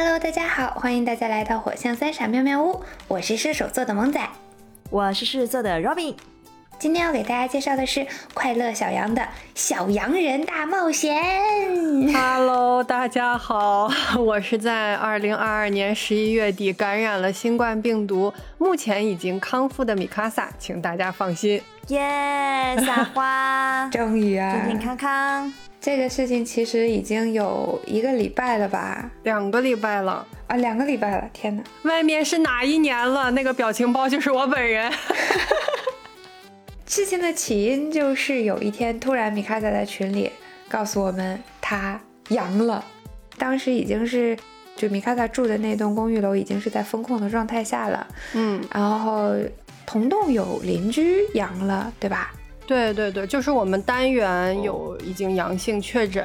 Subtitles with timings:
[0.00, 4.20] Hello，大家好，欢迎大家来到火象三傻妙妙屋，我是射手座的萌仔，
[4.90, 6.14] 我是狮子座的 Robin。
[6.78, 9.26] 今天要给大家介绍的是快乐小羊的
[9.56, 11.20] 小羊人大冒险。
[12.12, 21.60] Hello，大家好， 我是在二零二二年十一月底感染了新冠病毒，目前已经康复的米卡萨，请大家放心。
[21.88, 25.52] 耶，撒花， 终于啊，健健康康。
[25.80, 29.10] 这个事情其实已经有一个礼拜了吧？
[29.22, 31.30] 两个礼拜了啊，两个礼拜了！
[31.32, 33.30] 天哪，外面是哪一年了？
[33.30, 34.92] 那个表情包就是我本人。
[36.86, 40.30] 事情的起因就是有一天突然米卡萨在群里
[40.68, 42.84] 告诉我们他阳了，
[43.36, 44.36] 当时已经是
[44.74, 48.06] 就米卡萨住的那栋公寓楼已经是在封控的状态下了。
[48.34, 49.32] 嗯，然后
[49.86, 52.32] 同栋有邻居阳了，对吧？
[52.68, 56.22] 对对对，就是我们单元有已经阳性确诊，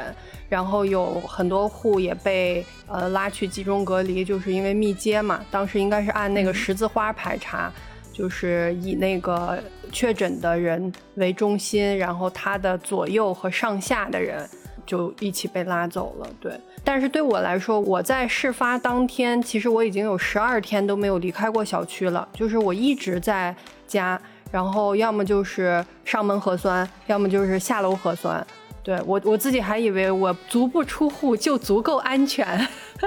[0.50, 5.40] 然后有很多户也被呃拉去集中隔离，就是因为密接嘛。
[5.50, 7.72] 当时应该是按那个十字花排查，
[8.12, 9.58] 就是以那个
[9.90, 14.46] 确诊的人为中心，然后他的左右和上下的人
[14.86, 16.30] 就一起被拉走了。
[16.42, 23.56] 对，但是对我来说，我在事发当天，其实我已经有十二天都没有离开过小区了，就是我一直在
[23.88, 24.22] 家。
[24.54, 28.46] 然后要么就是上门核酸，要么就是下楼核酸。
[28.84, 32.46] 对我我自己还以为我足不出户就足够安全，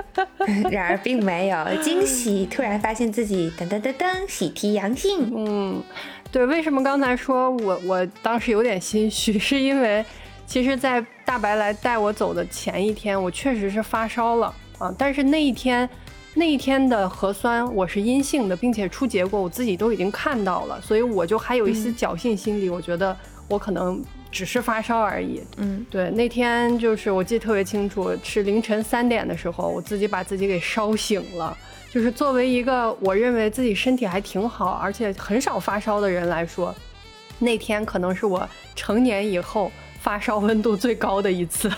[0.73, 5.33] 然而并没有惊喜，突然发现自己噔噔噔噔喜提阳性。
[5.37, 5.81] 嗯，
[6.33, 10.05] 对，为什么刚才说我我当时有点心虚， 是因为
[10.49, 15.89] 其实，在大白来带我走的前一天，我确实是发烧了啊，但是那一天。
[16.39, 23.17] 那一天的核酸我是阴性的，并且出结果我自己都已经看到了，所以我就还有一丝侥幸心理，我觉得
[23.49, 25.41] 我可能只是发烧而已。
[25.57, 31.57] 嗯，对，那天就是我记得特别清楚，是凌晨三点的时候，我自己把自己给烧醒了。
[31.91, 36.75] 就是作为一个我认为自己身体还挺好，而且很少发烧的人来说，
[37.39, 41.73] 那天可能是我成年以后发烧温度最高的一次。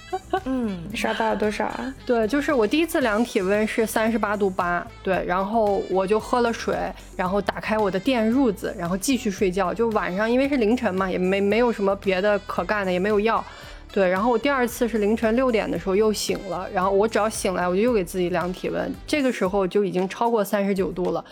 [0.44, 1.94] 嗯，烧到了多少啊？
[2.06, 6.76] 对，就是我第一次量体温是三十八度八，对，然后我就喝了水，
[7.16, 9.72] 然后打开我的电褥子，然后继续睡觉。
[9.72, 13.44] 就晚上因为是凌晨嘛，也没没有什么别的可干的，也没有药，
[13.92, 14.08] 对。
[14.08, 21.24] 然后我第二次是凌晨六点的时候又醒了，然后我只要醒来，我就又给自己量体温，这个时候就已经超过三十九度了。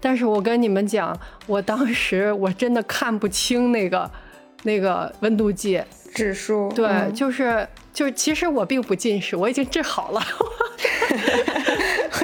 [0.00, 1.16] 但是我跟你们讲，
[1.46, 4.10] 我当时我真的看不清那个
[4.64, 5.82] 那个温度计
[6.14, 7.66] 指数，对，就是。
[7.96, 10.20] 就是其实我并不近视，我已经治好了。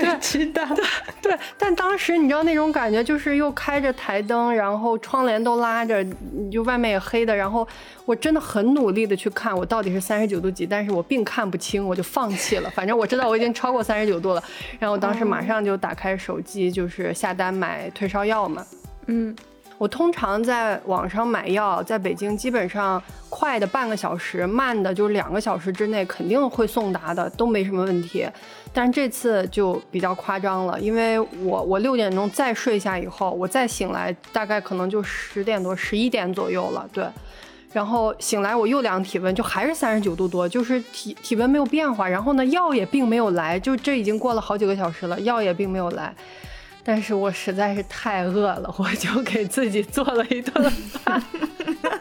[0.04, 0.84] 我知道，对
[1.22, 6.04] 对，但当时你知道那种感觉，就是又开着台灯，然后窗帘都拉着，
[6.50, 7.66] 就外面也黑的，然后
[8.04, 12.68] 我真的很努力的去看我到底是三十九度几，但是我并看不清，我就放弃了。
[12.68, 14.44] 反正我知道我已经超过三十九度了，
[14.78, 18.66] 然后我当时马上就打开手机，就是下单买退烧药嘛。
[19.06, 19.34] 嗯。
[19.82, 28.24] 我通常在网上买药，在北京基本上快的半个小时，慢的就两个小时之内肯定会送达的，都没什么问题。
[28.72, 37.04] 但是这次就比较夸张了，因为我我六点钟再睡下以后，我再醒来大概可能就十点多、十一点左右了，对。
[37.72, 42.08] 然后醒来我又量体温，就还是三十九度多，就是体体温没有变化。
[42.08, 46.14] 然后呢，药也并没有来，就这已经过了好几个小时了，药也并没有来。
[46.84, 51.22] 但是我实在是太饿了，我就给自己做了一顿饭。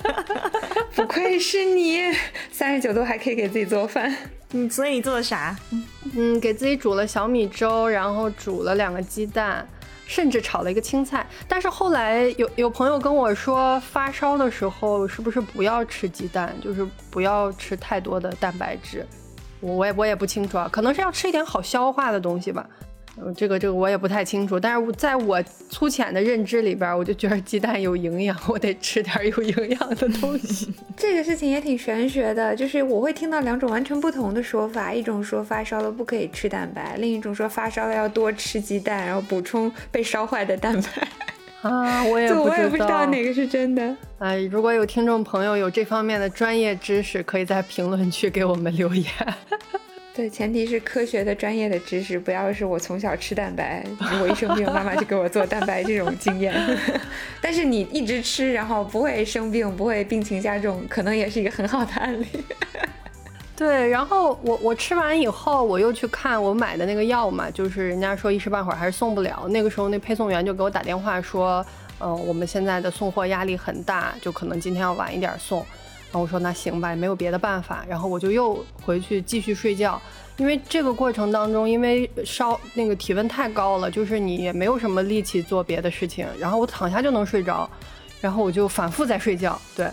[0.96, 2.02] 不愧是你，
[2.52, 4.14] 三十九度还可以给自己做饭。
[4.54, 5.56] 嗯，所以你做的啥？
[6.16, 9.66] 嗯，给自己煮了小米粥，然后煮了两个鸡蛋，
[10.06, 11.26] 甚至炒了一个青菜。
[11.48, 19.06] 但是后来有有朋友跟我说，发烧的时候是不是不要吃鸡蛋，就是不要吃太多的蛋白质？
[19.60, 22.68] 我我也我也不清楚啊，可能是要吃一点好消化的东西吧。
[23.18, 30.74] 嗯，这个这个我也不太清楚，但是在我粗浅的认知里边，我就觉得鸡蛋有营养，我得吃点有营养的东西。
[30.96, 41.70] 这个事情也挺玄学的，就是我会听到两种完全不同的说法，一种说发烧了不可以吃蛋白，另一种说发烧了要多吃鸡蛋，然后补充被烧坏的蛋白。
[41.70, 43.96] 啊，我也 我也不知道哪个是真的。
[44.20, 49.06] 哎，如果有听众朋友有这方面的专业知识，可以在评论区给我们留言。
[50.14, 53.82] 对，前提是科学的、专业的知识，不要是我从小吃蛋白，
[54.22, 56.54] 我一生病，妈妈就给我做蛋白这种经验。
[57.40, 62.26] 但是你一直吃，然后不会生病，不会病情加重，可能也是一个很好的案例。
[63.56, 69.48] 对，然后我我吃完以后，我又去看我买的那个药嘛，就是人家说一时半会儿还是送不了。
[69.50, 71.66] 那个时候那配送员就给我打电话说，
[72.02, 75.66] 嗯，我们现在的送货压力很大，就可能今天要晚一点送。
[76.12, 77.86] 然后我说那行吧，也没有别的办法。
[77.88, 80.02] 然后我就又回去继续睡觉。
[80.38, 87.70] 因为这个过程当中，因为烧那个体温太高了，就是你也没有什么力气做别的事情，然后我躺下就能睡着，
[88.20, 89.90] 然后我就反复在睡觉，对，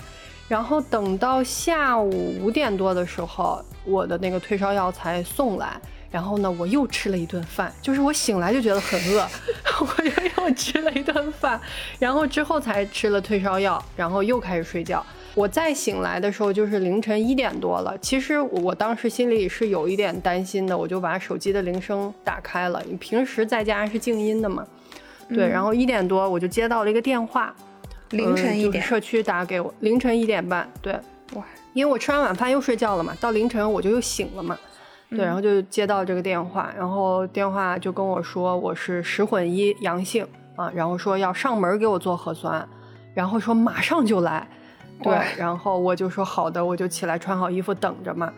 [0.49, 5.79] 然后等到下午五点多的时候，我的那个退烧药才送来。
[6.11, 9.29] 然后呢，我又吃了一顿饭，就是我醒来就觉得很饿，
[9.81, 11.61] 我又又吃了一顿饭，
[11.99, 15.05] 然后之后才吃了退烧药，然后又开始睡觉。
[15.35, 17.97] 我再醒来的时候就是凌晨一点多了。
[17.99, 22.83] 其实我当时心里是有一点担心的，我就把手机的铃声打开了。
[22.89, 24.67] 你平时在家是静音的嘛？
[25.29, 25.49] 对。
[25.49, 27.55] 然后一点多我就接到了一个电话，
[28.11, 30.69] 凌晨一点，社区打给我，凌晨一点半。
[30.83, 30.93] 对，
[31.35, 34.59] 哇，因为我吃完晚饭又睡觉了嘛，到凌晨我就又醒了嘛。
[35.11, 40.27] 对，然后就接到这个电话，然后电话就跟我说我是十混一阳性
[40.57, 42.69] 啊，然后说要上门给我做核酸，
[43.15, 44.49] 然后说马上就来。
[45.03, 48.33] 对，然后我就说好的，我就起来穿好衣服等着嘛。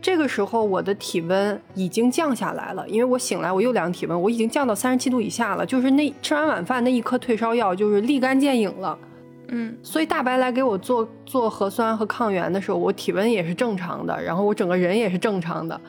[0.00, 8.96] 这个时候我的体温已经降下来了，因为我醒来我又量体温，我已经降到三十七度以下了，就是那吃完晚饭那一颗退烧药就是立竿见影了。
[9.48, 15.80] 嗯，所以大白来给我做做核酸和抗原的时候，我体温也是正常的，然后我整个人也是正常的。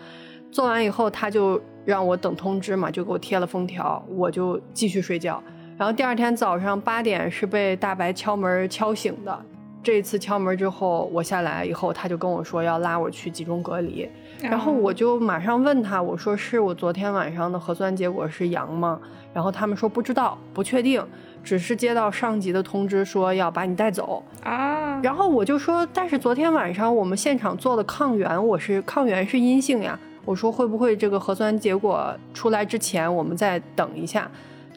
[0.50, 5.44] 做完以后，他就让我等通知嘛，就给我贴了封条，我就继续睡觉。
[5.78, 9.46] 然后第二天早上八点是被大白敲门敲醒的。
[9.82, 14.08] 这一次敲门之后，我下来以后，他就跟我说要拉我去集中隔离。
[14.42, 19.00] 然后我就马上问他，我说是我昨天晚上的核酸结果是阳吗？
[19.34, 21.06] 然后他们说不知道，不确定。
[21.42, 29.98] 只是接到上级的通知说要把你带走啊，然后我就说，但是昨天晚上我们现场做的抗原，我是抗原是阴性呀。
[30.26, 34.30] 我说会不会这个核酸结果出来之前我们再等一下？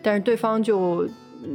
[0.03, 1.05] 但是对方就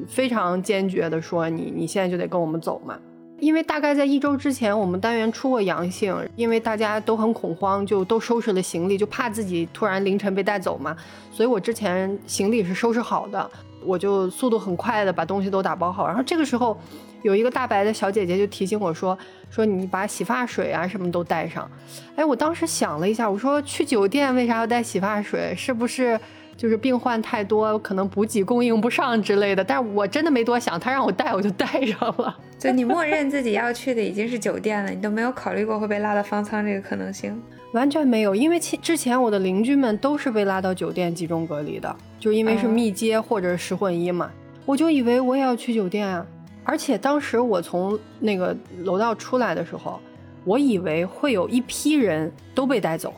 [0.07, 2.97] 非常坚决的说，你你现在就得跟我们走嘛。
[3.39, 10.95] 因为大概在一周之前我们单元出过阳性，因为大家都很恐慌，就都收拾了行李，就怕自己突然凌晨被带走嘛。
[11.31, 13.49] 所以我之前行李是收拾好的。
[13.85, 16.77] 我就速度很快的把东西都打包好，然后这个时候
[17.21, 19.17] 有一个大白的小姐姐就提醒我说
[19.49, 21.69] ：“说你把洗发水啊什么都带上。”
[22.17, 25.53] 哎，我当时想了一下，我说去酒店为啥要带洗发水？
[25.55, 26.19] 是不是
[26.57, 29.63] 就是病患太多，可能补给供应不上之类的？
[29.63, 32.35] 但是我真的没多想，他让我带我就带上了。
[32.57, 37.39] 就你默认自己要去的已经是酒店了，你都没有考虑过会被拉到方舱这个可能性。
[37.73, 44.31] 完全没有，因为之前我的邻居们都是被拉到酒店集中隔离的，就因为是密接或者十混一嘛，
[44.65, 46.25] 我就以为我也要去酒店啊。
[46.63, 49.99] 而且当时我从那个楼道出来的时候，
[50.43, 53.13] 我以为会有一批人都被带走，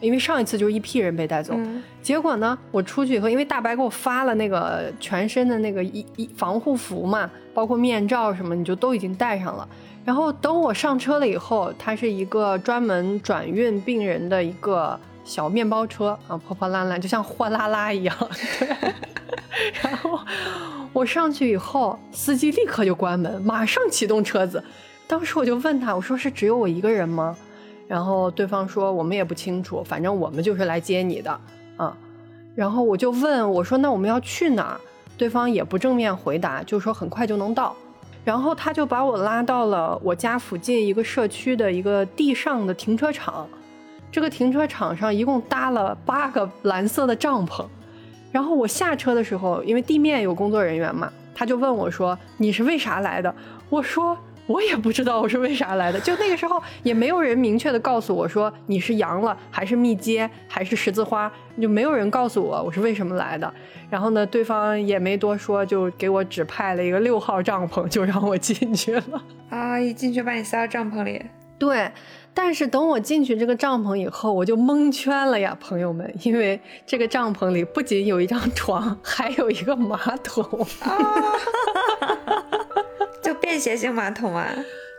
[0.00, 1.54] 因为上一次就是一批人被带走。
[2.02, 9.68] 结果呢，我出去以后，因为大白给我发了那个全身的那个一一防护服嘛，包括面罩什么，你就都已经戴上了。
[10.04, 18.16] 然后等我上车了以后，它是一个专门转运病人的一个小面包车啊，破破烂烂，就像货拉拉一样。
[18.58, 18.68] 对。
[19.82, 20.18] 然后
[20.92, 24.62] 我上去以后，司机立刻就关门，马上启动车子。
[25.06, 27.36] 当时我就问他，我说是只有我一个人吗？
[27.90, 31.40] 然后对方说我们也不清楚，反正我们就是来接你的
[31.76, 31.92] 啊。
[32.54, 34.80] 然后我就问我说那我们要去哪儿？
[35.18, 37.74] 对方也不正面回答，就说很快就能到。
[38.24, 43.48] 然后他就把我拉到了我家附近一个社区的一个地上的停车场，
[44.12, 47.66] 这个停车场上一共搭了八个蓝色的帐篷。
[48.30, 53.34] 然后我下车的时候，因为地面有工作人员嘛，他就问我说：“你是为啥来的？”
[53.68, 54.16] 我说。
[54.50, 61.30] 我也不知道我是为啥来的，就那个时候也没有人明确的告诉我说你是阳了还是密接还是十字花，
[61.62, 63.52] 就没有人告诉我我是为什么来的。
[63.88, 69.22] 然后呢，对方也没多说，就给我指派了一个六号帐篷，就让我进去了。
[69.50, 71.22] 啊，一进去把你塞到帐篷里。
[71.56, 71.88] 对，
[72.34, 80.44] 但是等我进去这个帐篷以后，我就蒙圈了呀，朋友们，因为这个帐篷里不仅有一张床，还有一个马桶。
[83.50, 84.48] 便携性马桶啊，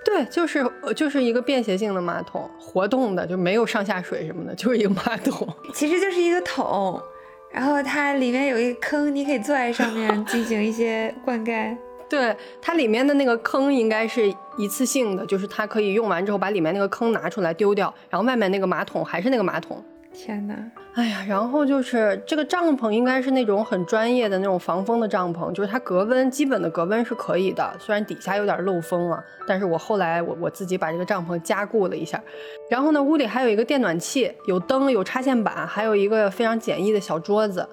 [0.03, 7.01] 对，就是就是一个便携性的马桶，活动的，就没有上下水什么的，就是一个马桶， 其实就是一个桶，
[7.49, 11.75] 然后它里面有一个坑，你可以坐在上面 进行一些灌溉。
[12.09, 19.81] 对，它里面的那个坑应该是一次性的，就是它可以用完之后把里面那个坑拿出来丢掉，然后外面那个马桶还是那个马桶。
[20.13, 20.53] 天哪，
[20.95, 32.21] 哎呀，然后就是这个帐篷应该是那种很专业的那种防风的帐篷，就是它隔温基本的隔温是可以的，虽然底下有点漏风了，但是我后来我我自己把这个帐篷加固了一下。
[32.69, 37.67] 然后呢，屋里还有一个电暖气，有灯，有插线板，还有一个非常简易的小桌子。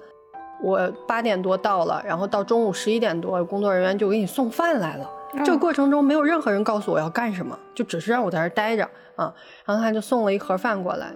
[0.61, 5.09] 我八点多到了，然后到中午十一点多，工作人员就给你送饭来了。
[5.45, 9.33] 这个过程中没有任何人告诉我要干什么，就只是让我在这儿待着啊。
[9.65, 11.13] 然后他就送了一盒饭过来，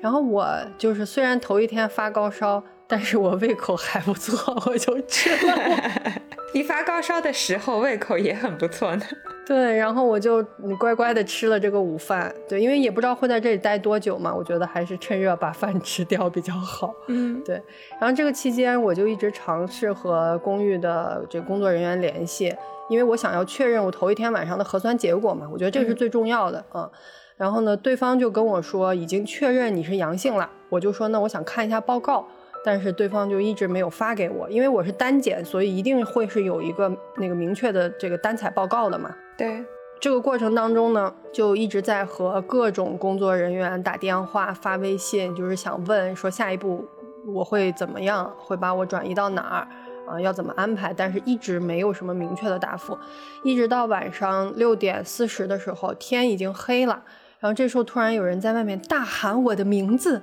[0.00, 0.46] 然后我
[0.76, 5.54] 就是虽然头一天发高烧，但是我胃口还不错，我就吃了。
[6.54, 9.04] 你发高烧的时候胃口也很不错呢。
[9.44, 10.40] 对，然后我就
[10.78, 12.32] 乖乖的吃了这个午饭。
[12.48, 16.94] 对，因为也不知道会在这里待多久嘛，我觉得还是趁热把饭吃掉比较好。
[17.08, 17.60] 嗯，对。
[18.00, 22.54] 然后这个期间，我就一直尝试和公寓的这工作人员联系，
[22.88, 26.88] 因为我想要确认我头一天晚上的核酸结果嘛，我觉得这个是最重要的啊。
[27.36, 32.26] 然后呢，对方就跟我说已经确认你是阳性了，我就说那我想看一下报告。
[32.66, 39.14] 但是对方就一直没有发给我，因为我是单检，所以一定会是有一个那个明确的这个单采报告的嘛。
[39.36, 39.62] 对，
[40.00, 46.88] 这个过程当中呢，就一直在和各种工作人员打电话、发微信，就是想问说下一步
[47.26, 49.68] 我会怎么样，会把我转移到哪儿
[50.10, 50.90] 啊，要怎么安排？
[50.96, 52.96] 但是一直没有什么明确的答复，
[53.42, 57.02] 一直到晚上六点四十的时候，天已经黑了，
[57.44, 60.22] 然后这时候突然有人在外面大喊我的名字，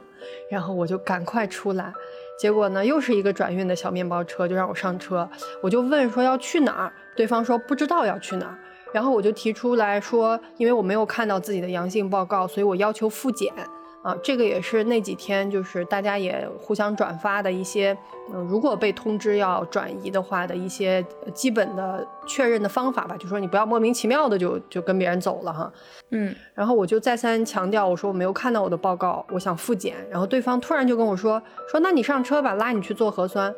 [0.49, 1.93] 然后我就赶快出来。
[2.39, 5.29] 结果呢，又是一个转运的小面包车，就让我上车。
[5.61, 8.57] 我就问说要去哪儿，对方说不知道要去哪儿。
[8.91, 13.53] 然后我就提出来说，因为我没有看到自己的阳性报告，所以我要求复检。
[14.01, 17.95] 啊，这个也是那几天就是大家也互相转发的一些，
[18.33, 25.71] 嗯，如果被通知要转移的话的一些基本的确认的方法吧，就说你不要莫名其妙的就就跟别人走了哈，
[26.09, 33.53] 嗯，然后我就再三强调，我说我没有看到我的报告，我想复检，然后对方突然就跟我说说那你上车吧，拉你去做核酸。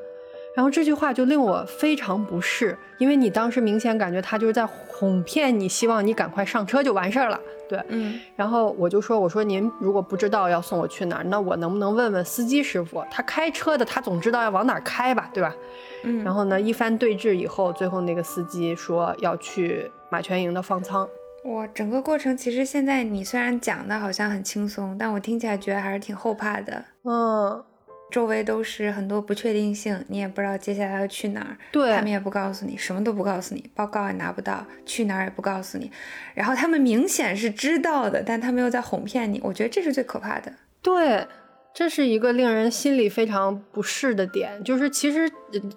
[0.55, 7.39] 然后这句话就令我非常不适，因为你当时明显感觉他就是在哄骗你，希望你赶快上车就完事儿了。
[7.67, 8.19] 对，嗯。
[8.35, 13.03] 然后我就说：“我说您如果不知道要送我去哪儿，那我能不能问问司机师傅？
[13.09, 15.55] 他开车的，他总知道要往哪儿开吧，对吧？”
[16.03, 16.23] 嗯。
[16.23, 21.09] 然后呢，一番对峙以后，最后那个司机说要去马泉营的方舱。
[21.45, 26.85] 哇，整个过程其实现在你虽然讲的好像很轻松，但我听起来觉得还是挺后怕的。
[27.05, 27.63] 嗯。
[28.13, 35.89] 周围都是很多不确定性，你也不知道接下来要去哪儿，对他们也不告诉你，什么都不告诉你，报告也拿不到，去哪儿也不告诉你。
[36.35, 39.41] 然后他们明显是知道的，但他们又在哄骗你。
[39.43, 40.53] 我觉得这是最可怕的。
[40.83, 41.25] 对，
[41.73, 44.63] 这是一个令人心里非常不适的点。
[44.63, 45.27] 就是其实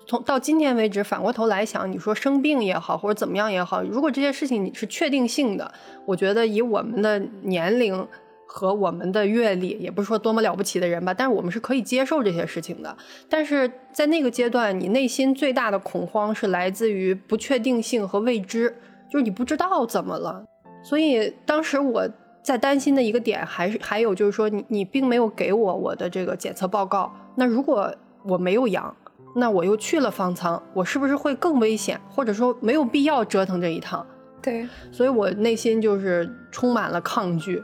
[0.06, 5.72] 从到今天为止，反过头来想，你说生病也好，或者怎么样也好，如果这些事情你是确定性的，
[6.04, 8.06] 我觉得以我们的年龄。
[8.46, 12.96] 和我们的阅历，也不是说多么了不起的人吧，但是我们是可以接受这些事情的。
[13.28, 18.74] 但是在那个阶段，你内心最大的恐慌是来自于不确定性和未知，
[19.10, 20.44] 就是你不知道怎么了。
[20.82, 22.08] 所以当时我
[22.42, 27.12] 在担心的一个点，还是还有就是说，你你并没有给我我的这个检测报告。
[27.34, 28.96] 那如果我没有阳，
[29.34, 32.00] 那我又去了方舱，我是不是会更危险？
[32.08, 34.06] 或者说没有必要折腾这一趟？
[34.40, 37.60] 对，所以我内心就是充满了抗拒。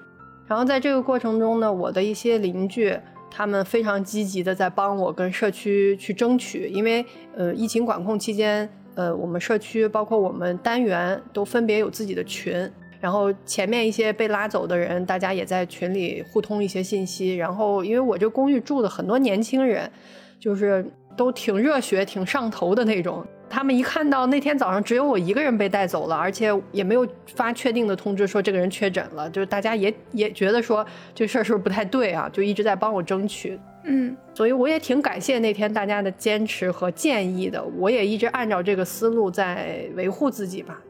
[0.53, 2.95] 然后在这个过程中呢，我的一些邻居
[3.31, 7.03] 他们非常积极的在帮我跟社区去争取，因为
[7.35, 17.35] 呃疫情管控期间，呃我们社区包括我们单元都分别有自己的群，然后前面一些被拉走的人，大家也在群里互通一些信息。
[17.35, 19.91] 然后因为我这公寓住的很多年轻人，
[20.39, 20.85] 就是
[21.17, 23.27] 都挺热血、挺上头的那种。
[23.53, 33.61] 他们一看到那天早上只有我一个人被带走了，而且也没有发确定的通知说这个人确诊了，就是大家也也觉得说这事儿是不是不太对啊，就一直在帮我争取。
[33.85, 40.81] 嗯，所以我也挺感谢那天大家的坚持和建议的，我也一直按照这个思路在维护自己吧。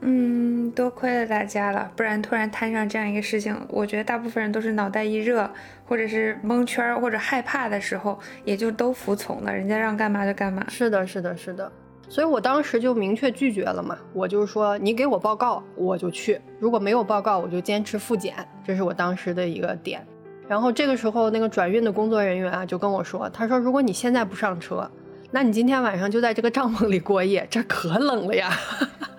[0.00, 5.50] 嗯，多亏了大家了，不然突然摊上这样一个事情，我觉得大部分人都是脑袋一热，
[5.84, 10.64] 或者是蒙圈或者害怕的时候，也就都服从了，人家让干嘛就干嘛。
[10.68, 11.70] 是的，是的，是的。
[12.08, 18.34] 所以我当时就明确拒绝了嘛，我就说你给我报告我就去，如果没有报告我就坚持复检，
[18.66, 20.04] 这是我当时的一个点。
[20.48, 24.90] 然后这个时候那个转运的工作人员啊就跟我说，他说如果你现在不上车，
[25.30, 28.50] 那你今天晚上就在这个帐篷里过夜，这可冷了呀。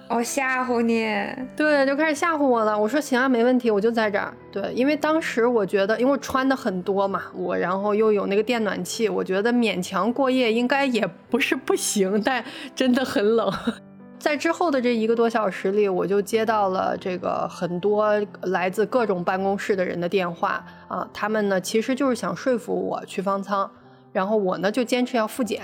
[0.10, 1.08] 哦，吓唬你，
[1.56, 2.78] 对，就开始吓唬我了。
[2.78, 4.34] 我说行啊，没问题，我就在这儿。
[4.52, 12.44] 对，因为当时我觉得，因为穿的很多嘛，我然后又有那个电暖气，我觉得勉强过夜应该也不是不行，但
[12.76, 13.54] 真的很冷。
[14.18, 18.12] 在之后的这一个多小时里，我就接到了这个很多
[18.42, 23.70] 来自各种办公室的人的电话啊，他们呢其实就是想说服我去方舱，
[24.12, 25.62] 然后我呢就坚持要复检。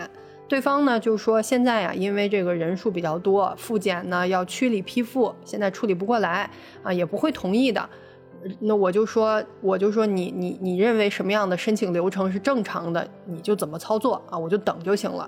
[0.47, 6.49] 对方呢就说现在呀，因为这个人数比较多，复检呢要区里批复，现在处理不过来
[6.83, 7.89] 啊，也不会同意的。
[8.59, 15.27] 那我就说，我就说你你你认为什么样的申请流程是正常的，你就怎么操作啊，我就等就行了。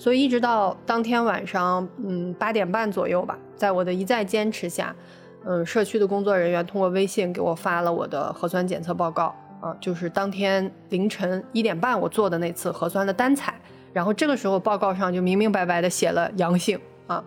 [0.00, 4.92] 所以一直到当天晚上，嗯，八点半左右吧，在我的一再坚持下，
[5.44, 13.54] 嗯，社区的工作人员通过微信给我发了我的核酸检测报告啊，就是当天凌晨一点半我做的那次核酸的单采，
[13.96, 17.24] 然后这个时候报告上就明明白白的写了阳性啊。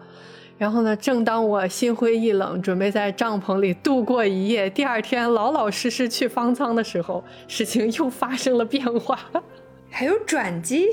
[0.55, 0.95] 然后呢？
[0.97, 9.17] 正当我心灰意冷，准备在帐篷里度过一夜，第二天老老实实去方舱的时候，事情又发生了变化，
[9.89, 10.85] 还有转机。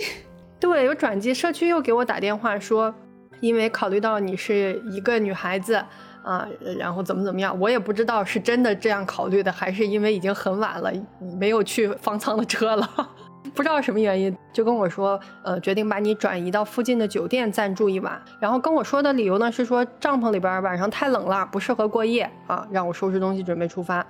[0.58, 1.34] 对，有转机。
[1.34, 2.94] 社区又给我打电话说，
[3.40, 5.74] 因为考虑到你是一个女孩子
[6.22, 10.92] 啊，然后怎么怎么样，我也不知道是真的这样考虑的，还是因为已经很晚了，
[11.38, 12.88] 没有去方舱的车了。
[13.54, 18.20] 不知道什么原因，就跟我说，呃，决定把你转移到附近的酒店暂住一晚。
[18.40, 24.04] 然后跟我说的理由呢，是说帐篷里边晚上太冷了，不适合过夜啊，让我收拾东西准备出发。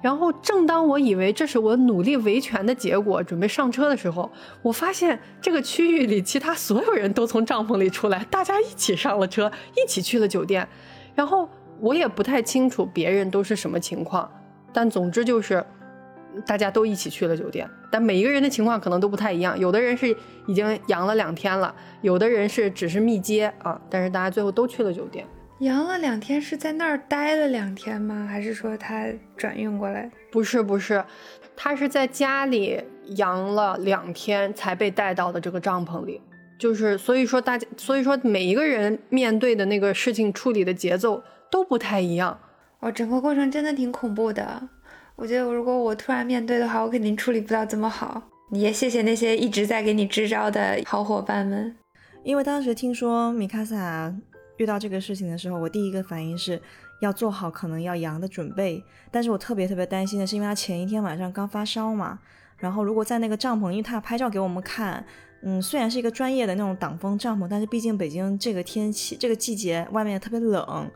[0.00, 4.30] 然后正当我以为这是我努力维权的结果，准备上车的时候，
[4.62, 10.66] 我发现这个区域里其他所有人都从帐篷里出来，大家一起上了车，一起去了酒店。
[11.14, 11.48] 然后
[11.80, 14.30] 我也不太清楚别人都是什么情况，
[14.72, 15.64] 但总之就是。
[16.46, 19.58] 大家都一起去了酒店，但每一个人的情况可能都不太一样。
[19.58, 20.14] 有的人是
[20.46, 23.80] 已经阳了两天了，有的人是只是密接啊。
[23.88, 25.26] 但是大家最后都去了酒店。
[25.60, 28.28] 阳了两天是在那儿待了两天吗？
[28.30, 30.08] 还是说他转运过来？
[30.30, 31.04] 不是不是，
[31.56, 32.80] 他是在家里
[33.16, 36.20] 阳了两天才被带到的这个帐篷里。
[36.60, 42.38] 就是所以说大家，所以说每一个人面对的那个事情处理的节奏都不太一样。
[42.80, 44.68] 哦，整个过程真的挺恐怖的。
[45.18, 48.22] 我觉得，如果我突然面对的话，我肯定处理不到这么好。
[48.50, 51.74] 你也谢谢那些一直在给你支招的好伙伴们。
[52.22, 54.14] 因为当时听说米卡萨
[54.58, 56.62] 遇到这个事情的时候，我第一个反应是
[57.00, 58.80] 要做好可能要阳的准备。
[59.10, 62.20] 但是我特别特别担心的是，因为他前一天晚上刚发烧嘛，
[62.56, 65.04] 然后如果在那个帐篷，因为他要拍照给我们看，
[65.42, 70.88] 嗯，虽然是一个专业的那种挡风帐篷，但是毕竟北京这个天气、这个季节外面特别冷，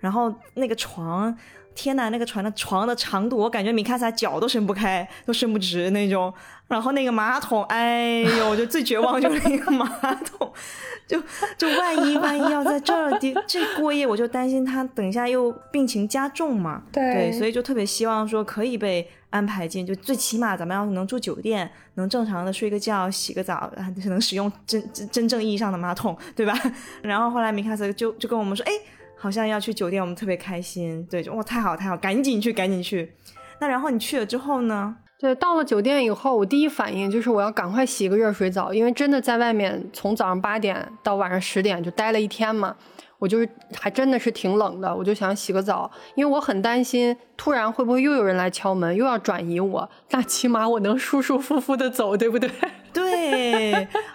[0.00, 1.36] 然后那个床。
[1.76, 6.32] 天呐，那个船的床的长度，我感觉米卡萨脚都伸不开，都伸不直那种。
[6.66, 10.52] 然后那个马桶，哎呦，我就最绝望就是那个马桶，
[11.06, 11.22] 就
[11.56, 16.82] 就万一万一要在这儿这过夜，我就担心他等一下又病情加重嘛。
[16.90, 23.70] 对，所以就特别希望说可以被安排进，就最起码咱们要是能住酒店，能正常的睡个觉、洗个澡，
[24.06, 26.52] 能使用真真正意义上的马桶，对吧？
[27.02, 28.72] 然后后来米卡萨就就跟我们说，哎。
[29.26, 31.04] 好像要去酒店，我们特别开心。
[31.10, 33.12] 对，就哇，太好太好，赶紧去，赶紧去。
[33.60, 34.96] 那然后你去了之后呢？
[35.18, 42.76] 对，到了酒店以后，我第一反应就是我要赶快洗个热水澡，因为真的在外面从早上八点到晚上十点就待了一天嘛。
[43.18, 43.48] 我就是
[43.78, 49.88] 还真的是挺冷的，我就想洗个澡，因为我很担心突然会不会又有人来敲门，又要转移我。
[50.10, 52.50] 那起码我能舒舒服服的走，对不对？
[52.92, 53.72] 对，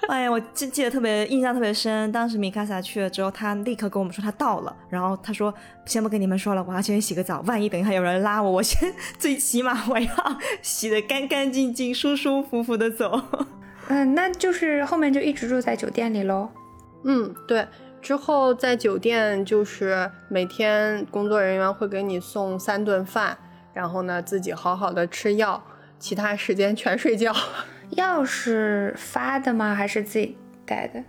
[0.07, 2.11] 哎呀，我记记得特别印象特别深。
[2.11, 5.53] 当时米卡萨去了之后，他立刻跟我们说他到了，然后他说
[5.85, 10.07] 先不跟你们说了，我要先洗个澡，万一等一下有人拉我，我先最起码我要
[10.63, 13.21] 洗的干干净净、舒舒服服的走。
[13.87, 16.49] 嗯，那就是后面就一直住在酒店里喽。
[17.03, 17.67] 嗯，对。
[18.01, 23.37] 之后在酒店就是每天工作人员会给你送三顿饭，
[23.73, 25.63] 然后呢自己好好的吃药，
[25.99, 27.31] 其他时间全睡觉。
[27.91, 29.75] 药是发的吗？
[29.75, 30.35] 还是自己
[30.65, 31.03] 带的？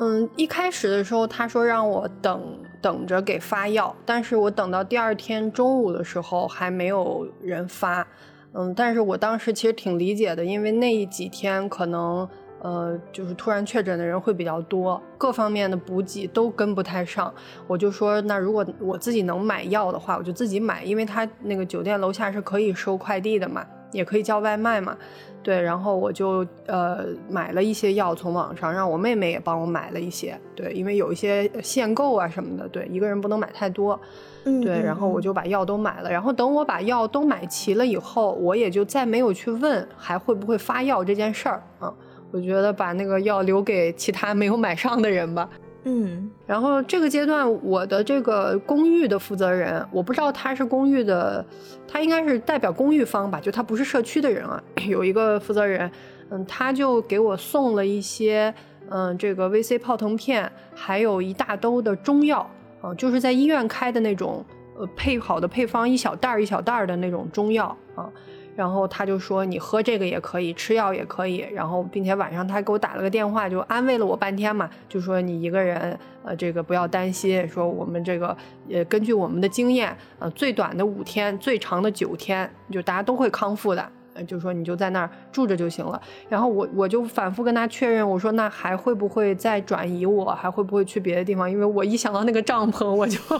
[0.00, 8.06] 嗯，一开始的时候他说让我等等着给发药，但是我等到第二天中午的时候还没有人发。
[8.54, 12.28] 嗯，但是我当时其实挺理解的，因为那几天可能。
[12.64, 17.30] 呃，就是突然确诊的人会比较多，各方面的补给都跟不太上。
[17.66, 24.96] 我就说，那如果我自己能买药的话，我就自己买，因为他那个酒店楼下是可以收快递的嘛，也可以叫外卖嘛。
[25.42, 30.34] 对，然后我就呃买了一些药从网上，让我妹妹也帮我买了一些。
[30.56, 34.00] 对，因为有一些限购啊什么的，对，一个人不能买太多。
[34.46, 36.10] 嗯，对，然后我就把药都买了。
[36.10, 41.92] 然后等我把药都买齐了以后，我也就再没有去问还会不会发药这件事儿啊。
[42.34, 45.48] 我觉得把那个药留给其他没有买上的人吧。
[45.84, 51.44] 嗯，然后这个阶段，我的这个公寓的负责人，我不知道他是公寓的，
[51.86, 54.60] 他应该是代表公寓方吧，就他不是社区的人啊。
[54.88, 55.88] 有一个负责人，
[56.30, 58.52] 嗯，他就给我送了一些，
[58.88, 64.44] 嗯，这个 VC 泡腾片，还有一大兜的中药，啊，就是在医院开的那种，
[64.76, 68.10] 呃，配好的配方，一小袋儿一小袋儿的那种中药啊。
[68.56, 78.36] 然后他就说你喝这个也可以，吃药也可以，然后并且晚上他给我打了个电话，就安慰了我半天嘛，就说你一个人，呃，这个不要担心，说我们这个，
[78.70, 83.84] 呃，根据我们的经验，呃，最短的五天，最长的九天，就大家都会康复的，
[84.28, 86.00] 就说你就在那儿住着就行了。
[86.28, 91.50] 然后我我就反复跟他确认，我说那还会不会再转移我，还会不会去别的地方？
[91.50, 93.18] 因为我一想到那个帐篷，我就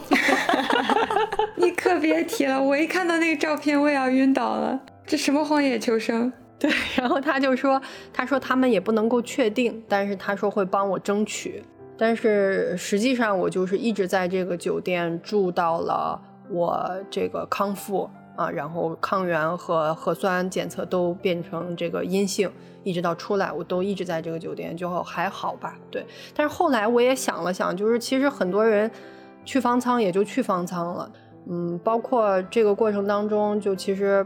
[1.57, 4.81] 你可别提了，我一看到那个照片，我也要晕倒了。
[5.07, 6.33] 这什么荒野求生？
[6.57, 7.81] 对，然后他就说，
[8.13, 11.63] 他说他们也不能够确定，但是他说会帮我争取。
[11.99, 22.51] 但是实际上我就是一直在这个酒店住到了我这个康复啊，然后抗原和核酸检测都变成这个阴性，
[22.83, 25.77] 一直到出来我都一直在这个酒店，就还好吧。
[25.91, 28.91] 对，但是后来我也想了想，就是其实很多人
[29.45, 31.13] 去方舱也就去方舱了，
[31.51, 34.25] 嗯，包括这个过程当中，就其实。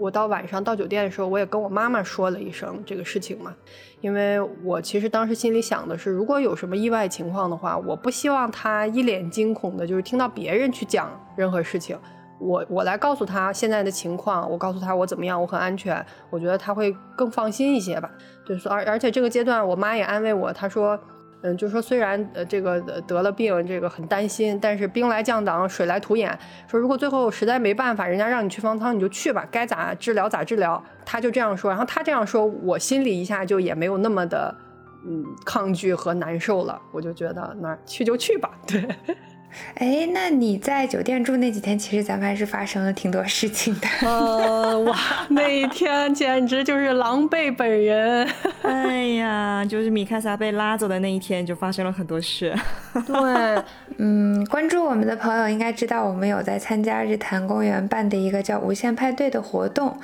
[0.00, 3.54] 我到晚上到酒店的时候，我也跟我妈妈说了一声这个事情嘛，
[4.00, 11.98] 因为我其实当时心里想的是，如果有什么意外情况的话，我不希望她一脸惊恐的，就是听到别人去讲任何事情，
[12.40, 18.10] 我我来告诉她现在的情况，我告诉她我怎么样，我很安全，我觉得她会更放心一些吧。
[18.46, 20.98] 就是，而而且这个阶段，我妈也安慰我，她说。
[21.42, 26.38] 嗯，就说虽然呃这个得了病，这个很担心，但是兵来将挡，水来土掩。
[26.68, 30.82] 说如果最后实在没办法，人家让你去方舱，你就去吧，该咋治疗咋治疗。
[31.04, 34.54] 他就这样说，然后他这样说，我心里一下就也没有那么的
[35.06, 36.80] 嗯抗拒和难受了。
[36.92, 38.86] 我就觉得那去就去吧， 对。
[39.74, 43.88] 哎，那你在酒店住那几天，其实咱们还是发生了挺多事情的。
[44.02, 44.96] 呃，哇，
[45.30, 48.26] 那一天简直就是狼狈本人。
[48.62, 52.54] 哎呀，就是米卡萨被拉走的那一天，就发生了很多事。
[53.06, 53.62] 对，
[53.98, 59.98] 嗯，关注我们的朋友应该知道，我们有在参加日坛公园办的一个叫“无限派对”的活动，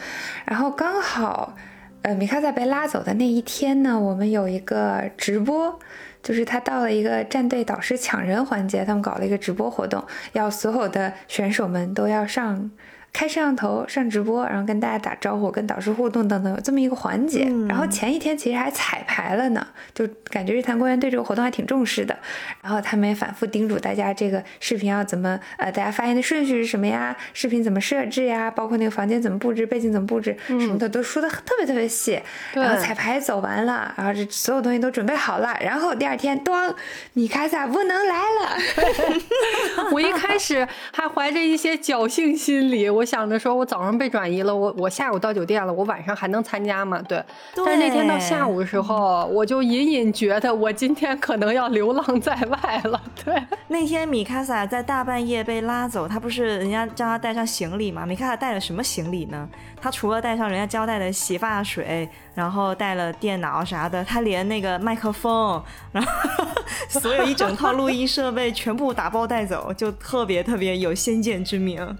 [0.44, 1.54] 然后刚好，
[2.02, 5.78] 呃，米卡萨被拉走的那一天呢，我们有一个直播。
[6.26, 12.68] 就是他到了一个战队导师抢人环节，他们搞了一个直播活动，要所有的选手们都要上。
[13.16, 17.50] 开摄像头上直播，然后跟大家打招呼，跟导师互动等等，有这么一个环节。
[17.66, 22.14] 然后前一天其实还彩排了呢，就感觉日坛公园对这个活动还挺重视的。
[22.61, 27.16] 然后他们也反复叮嘱大家，这个视频要怎么呃，大家发言的顺序是什么呀？
[27.33, 28.50] 视频怎么设置呀？
[28.50, 32.20] 包括那个房间怎么布置，背景怎么布置什么的，都说的特别特别细。
[32.52, 35.57] 然后彩排走完了，然后这所有东西都准备好了。
[35.62, 36.74] 然后第二天，咣，
[37.14, 38.59] 米卡萨不能来了。
[39.90, 43.05] 我一开始还怀着一些侥幸心理，我。
[43.06, 47.00] 想着说，我早上被转移了，我我下午到酒店了，我晚上还能参加吗？
[47.08, 47.24] 对。
[47.54, 53.00] 但是那天到下午的时候，我就隐隐觉得我今天可能要流浪在外了。
[53.24, 53.40] 对。
[53.68, 58.04] 那天米卡萨在大半夜被拉走，他不是人家叫他带上行李吗？
[58.04, 59.48] 米卡萨带了什么行李呢？
[59.80, 66.10] 他除了带上人家交代的洗发水，然后带了电脑啥的，他连那个麦克风，然后
[66.88, 71.96] 所有一整套录音设备全部打包带走，就特别特别有先见之明。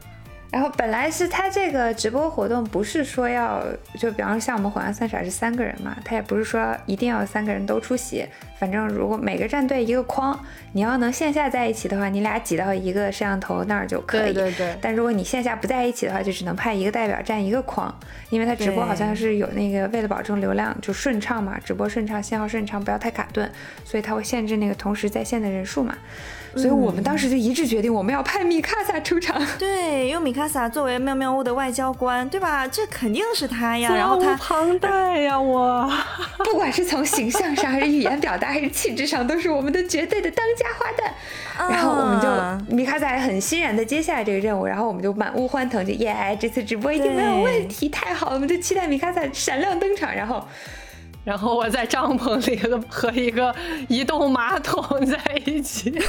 [0.50, 3.62] 然后本来是他这个直播活动不是说要
[3.98, 8.24] 就比方说像我们火象三傻是三个人嘛，他也不是说一定要三个人都出席，
[8.59, 10.38] 反正如果每个战队一个框，
[10.72, 14.32] 你要能线下在一起的话，你俩挤到一个摄像头那儿就可以。
[14.32, 14.78] 对对对。
[14.80, 17.94] 但如果你线下不在一起的话，就只能派一个代表站一个框，
[18.30, 23.50] 因为他直播好像是有那个为了保证流量就顺畅嘛，直播顺畅，信号顺畅，不要太卡顿，
[23.85, 25.94] 所以他会限制那个同时在线的人数嘛。
[26.56, 29.40] 所以我们当时就一致决定，我们要派米卡萨出场。
[29.58, 32.66] 对，因为米卡萨作为妙妙屋的外交官，对吧？
[32.66, 33.94] 这肯定是他呀。
[33.94, 35.90] 然后他庞大呀，我
[36.44, 41.70] 不管是从形象上，还是语言表达，还是气质上，都是我们的绝对的当家花旦。
[41.70, 50.42] 然后我们就米卡萨很欣然的接下来这个任务，然后我们就满屋欢腾，就耶，这次直播一定没有问题，太好了，我们就期待米卡萨闪亮登场，然后。
[51.26, 52.56] 然后我在帐篷里
[52.88, 53.52] 和一个
[53.88, 55.92] 移动马桶在一起。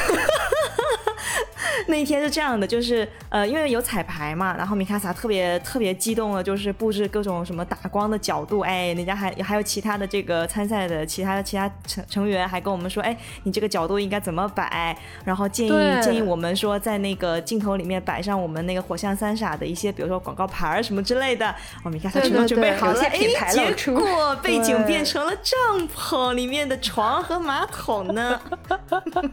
[1.88, 21.50] 那一天是这样的，就是呃，因为有彩排嘛，然后米卡萨特别特别激动的，就是布置各种什么打光的角度，哎，人家还还有其他的这个参赛的其他的其他成成员还跟我们说，哎，你这个角度应该怎么摆，然后建议建议我们说在那个镜头里面摆上我们那个火象三傻的一些，比如说广告牌儿什么之类的。
[21.84, 23.18] 哦，米卡萨全都准备好了，哎，
[23.50, 28.40] 结果背景变成了帐篷里面的床和马桶呢。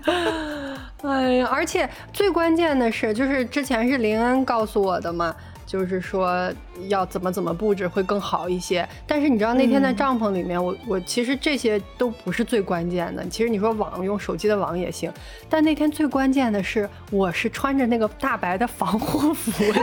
[1.02, 5.34] 哎呀，而且最关键的是，就是之前是林恩告诉我的嘛，
[5.66, 6.50] 就是说
[6.88, 8.88] 要怎么怎么布置会更好一些。
[9.06, 13.26] 但是你知道那天在帐篷里面，我我其实这些都不是最关键的。
[13.28, 15.12] 其实你说网用手机的网也行，
[15.48, 19.82] 但那天最关键的是，我是穿着那个大白的防护服的。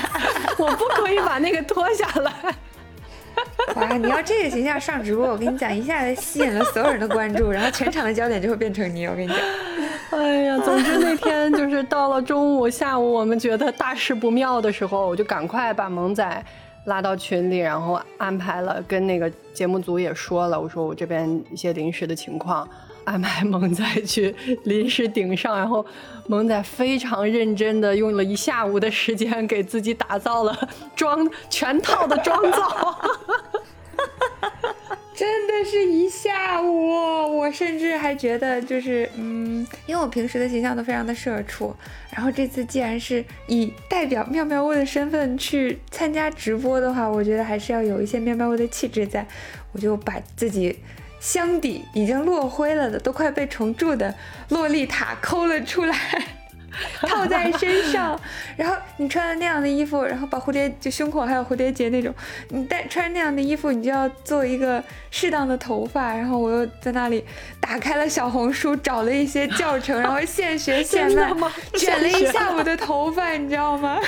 [0.58, 2.54] 我不可以把那个脱下来。
[3.76, 9.06] 哇，你要这个形象上直播，我跟你讲，一下子吸引了所有人的关注，然后全场的焦点就会变成你。
[9.06, 9.38] 我跟你讲，
[10.18, 16.44] 哎呀，总之那天就是到了中午、下午，我们觉得大事不妙的时候，我就赶快把萌仔
[16.84, 22.68] 拉到群里，然后安排了跟那个节目组也说了，我说我这边一些临时的情况。
[23.02, 24.32] 安排萌仔去
[24.64, 25.84] 临时顶上，然后
[26.28, 30.56] 萌仔非常认真的用了一下午的时间给自己打造了
[30.94, 33.00] 妆全套的妆造，
[35.20, 36.88] 真的是一下午。
[37.36, 41.76] 我甚至还觉得就是嗯，因为我平时的形象都非常的社畜，
[42.10, 49.26] 然后这次既然是以代表妙妙屋的身份去参加直播的话，我觉得还是要有一些妙妙屋的气质在，
[49.72, 50.78] 我就把自己。
[51.20, 54.14] 箱底已经落灰了的，都快被虫蛀的
[54.48, 55.94] 洛丽塔抠了出来，
[57.02, 58.18] 套在身上。
[58.56, 62.14] 然后你穿了那样的衣服，然后把蝴蝶就胸口还有蝴蝶结那种，
[62.48, 66.14] 你戴穿那样的衣服，你就要做一个适当的头发。
[66.14, 67.24] 然后我又在那里
[67.60, 71.32] 打开了小红书，找了一些教程，然后现学 现卖，
[71.74, 73.98] 卷了一下午的头发，你知道吗？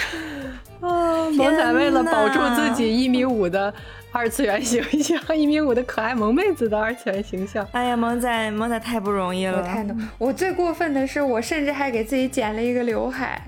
[0.81, 3.73] 啊，萌仔为了保住自己一米五的。
[4.13, 7.67] 二次元形象，一米五的可爱萌妹子的二次元形象。
[7.73, 10.09] 哎呀，萌仔，萌仔太不容易了，我太能。
[10.19, 13.43] 我最过分的是，我甚至还给自己剪了一个刘海，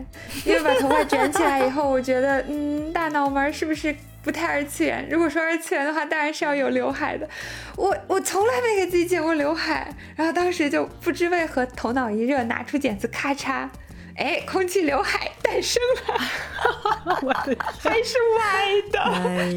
[0.47, 5.07] 因为把头发卷起来以后，我觉得，嗯，大脑门是不是不太二次元？
[5.11, 7.29] 如果说二次元的话，当然是要有刘海的。
[7.77, 13.69] 我我从来没给自己剪过刘海，然后当时就不知为何头脑一热，拿出剪子，咔嚓。
[14.17, 19.01] 哎，空气刘海诞生了， 我的还是歪的，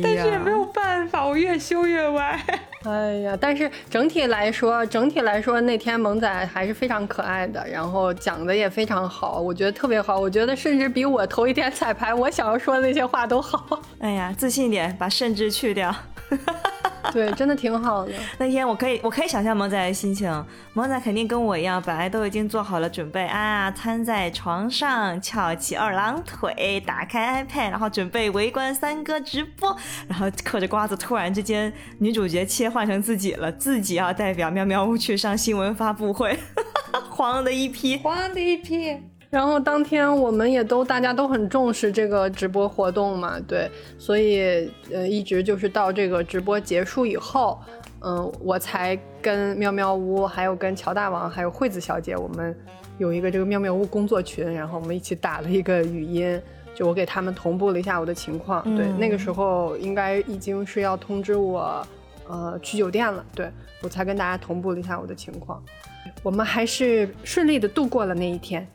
[0.01, 2.43] 但是也没有办法，我越修越歪。
[2.83, 13.79] 哎呀，但是整体来说，整体来说那天萌仔还是非常可爱的，然后讲的也非常好，我觉得特别好，我觉得甚至比我头一天彩排我想要说的那些话都好。
[13.99, 15.93] 哎呀，自信点，把甚至去掉。
[17.13, 18.11] 对，真的挺好的。
[18.37, 20.45] 那天我可以，我可以想象萌仔的心情。
[20.73, 29.75] 萌仔肯定跟我一样，本来都已经做好了准备啊，瘫在床上，翘起二郎腿，打开 iPad，然后准备围观三哥直播。
[30.09, 36.37] 然后嗑着瓜子，突然之间，女主角切换成自己了，自己要代表喵喵屋去上新闻发布会，
[37.09, 38.97] 慌的一批， 慌的一批。
[39.29, 47.59] 然后当天我们也都大家都很重视这个直播活动嘛，对，所以呃一直就是到这个直播结束以后，
[48.01, 52.55] 嗯，我才跟喵喵屋，还有跟乔大王，还有惠子小姐，我们
[52.97, 56.41] 有一个这个妙妙屋工作群，然后我们一起打了一个语音，
[56.73, 61.85] 就我给他们同步了一下我的情况，对，那个时候应该已经是要通知我，
[62.29, 63.51] 呃，去酒店了，对
[63.83, 65.61] 我才跟大家同步了一下我的情况，
[66.23, 68.65] 我们还是顺利的度过了那一天。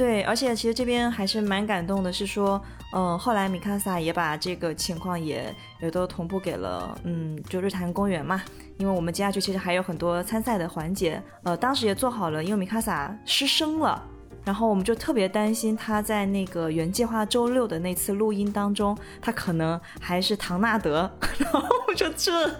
[0.00, 2.58] 对，而且其实这边还是蛮感动的，是说，
[2.94, 8.40] 嗯，后来米卡萨也把这个情况也也都同步给了，嗯，就日坛公园嘛，
[8.78, 14.02] 因为我们接下去其实还有很多参赛的环节，呃，当时也做好了，因为米卡萨失声了。
[14.50, 21.08] 然后我们就特别担心他在那个原计划周六的那次录音当中，他可能还是唐纳德。
[21.38, 22.50] 然后我说这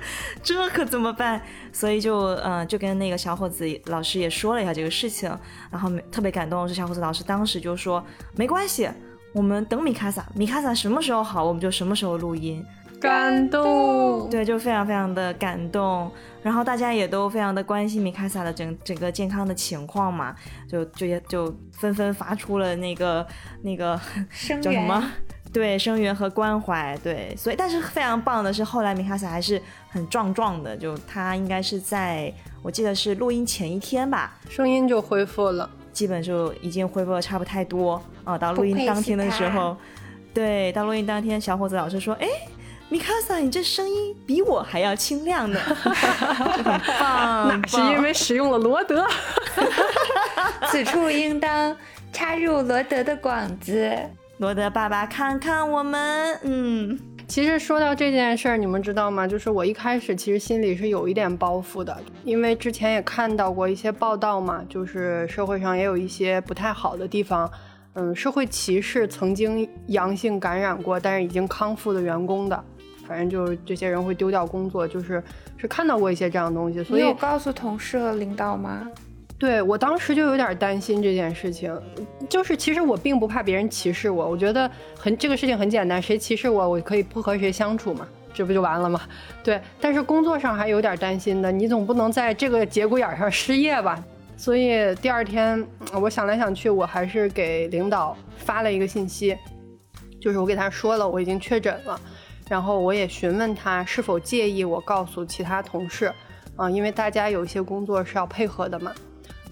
[0.41, 1.43] 这可怎么办？
[1.73, 5.29] 所以就嗯就跟那个小伙子老师也说了一下这个事情。
[5.69, 8.01] 然后特别感动的是小伙子老师当时就说
[8.37, 8.89] 没关系，
[9.33, 12.65] 我们等米卡萨，米卡萨什么时候好我们就什么时候录音。
[13.01, 16.13] 感动，对，就非常非常的感动。
[16.43, 20.35] 然后大家也都非常的关心米卡萨的整整个健康的情况嘛，
[20.69, 23.27] 就就也就纷纷发出了那个
[23.63, 24.01] 那个
[24.63, 25.13] 叫什么？
[25.53, 26.97] 对，声援和关怀。
[27.03, 38.39] 对，所以但是非常棒的是，后来米卡萨还是很壮壮的，就他应该是在我记得是录音前一天吧，声音就恢复了，基本就已经恢复的差不太多啊。
[38.39, 39.77] 到录音当天的时候，
[40.33, 42.27] 对，到录音当天，小伙子老师说，哎。
[42.91, 46.65] 米卡萨，你这声音比我还要清亮呢， 很
[46.99, 47.69] 棒。
[47.69, 49.07] 是因为使用了罗德。
[50.67, 51.77] 此处应当
[52.13, 53.97] 插入罗德的广子。
[54.39, 56.37] 罗德爸爸，看看我们。
[56.43, 56.99] 嗯，
[57.29, 59.25] 其实说到这件事儿，你们知道吗？
[59.25, 67.49] 就是我一开始其实心里是有一点包袱的，因为之前也看到过一些报道嘛，就是社会上也有一些不太好的地方。
[67.95, 72.65] 嗯，社会歧视曾经阳性感染过但是已经康复的员工的。
[73.11, 75.21] 反正就是这些人会丢掉工作，就是
[75.57, 78.89] 是看到过一些这样的东西，所以有告诉同事和领导吗？
[79.37, 81.77] 对我当时就有点担心这件事情，
[82.29, 89.01] 就是其实我并不怕别人歧视我，我觉得很这个事情很简单，谁歧视我，我可以不和谁相处嘛，这不就完了吗？
[89.43, 94.01] 对，但是工作上还有点担心的，你总不能在这个节骨眼上失业吧？
[94.37, 95.67] 所以第二天
[96.01, 99.37] 我想来想去，我还是给领导发了一个信息。
[100.21, 101.99] 就是我给他说了我已经确诊了，
[102.51, 106.13] 然后我也询问他是否介意我告诉其他同事，
[106.57, 108.93] 嗯，因为大家有一些工作是要配合的嘛。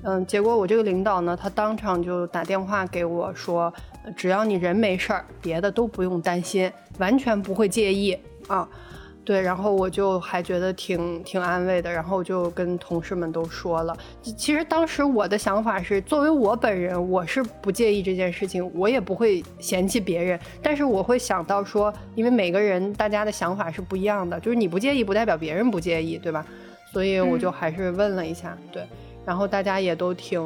[0.03, 3.73] 嗯，结果我这个领导呢，他当场就打电话给我说，
[4.17, 8.69] 只要你人没事儿，别的都不用担心，完全不会介意啊。
[9.29, 13.95] 对，然后我就还觉得挺挺安慰的，然后就跟同事们都说了。
[14.23, 26.47] 其实当时我的想法是，作为我本人，我是不介意这件事情，我也不会嫌弃别人，但是我会想到说，因为每个人大家的想法是不一样的，就是你不介意不代表别人不介意，对吧？
[26.91, 28.83] 所以我就还是问了一下，对。
[29.27, 30.43] 然后大家也都挺，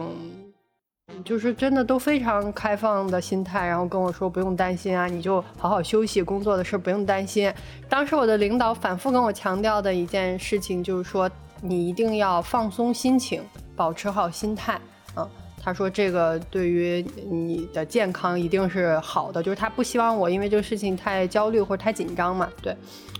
[1.24, 7.52] 就是真的都非常开放的心态，然后跟我说不用担心啊，你就好好休息，工作的事不用担心。
[7.88, 13.42] 当时我的领导反复跟我强调的一件事情就是说，你一定要放松心情，
[13.76, 14.80] 保持好心态。
[15.16, 15.28] 嗯，
[15.62, 22.48] 他说这个对于你的健康一定是好的，就是他不希望我因为这个事情太焦虑或者太紧张嘛。
[22.60, 22.76] 对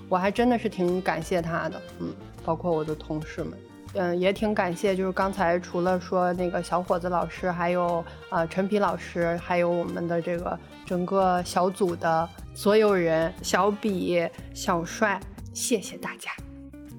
[0.09, 2.13] 我还真的是挺感谢他的，嗯，
[2.45, 3.53] 包括我的同事们。
[3.95, 15.21] 嗯，也挺感谢，就是刚才除了说那个小伙子老师，还有呃陈皮老师，还有我们的这个整个小组的所有人，小比、小帅，
[15.53, 16.31] 谢谢大家。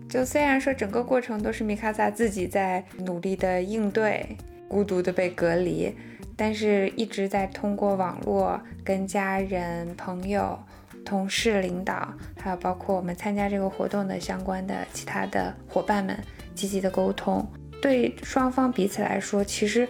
[0.07, 5.91] 就虽然说整个过程都是米卡萨自己在努力的应对，孤独的被隔离，
[6.37, 10.59] 但是一直在通过网络跟家人、朋友、
[11.03, 16.15] 同事、领导，还有包括我们参加这个活动的相关的其他的伙伴们。
[16.53, 17.45] 积极的沟通，
[17.81, 19.87] 对双方彼此来说，其实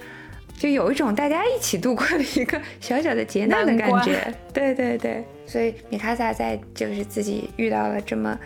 [0.58, 4.34] 就有一种大家一起度过的一个小小的劫难的感觉。
[4.54, 8.38] 对对对，所以米卡萨在就是自己遇到了这么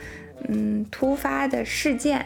[0.47, 2.25] 嗯突发的事件，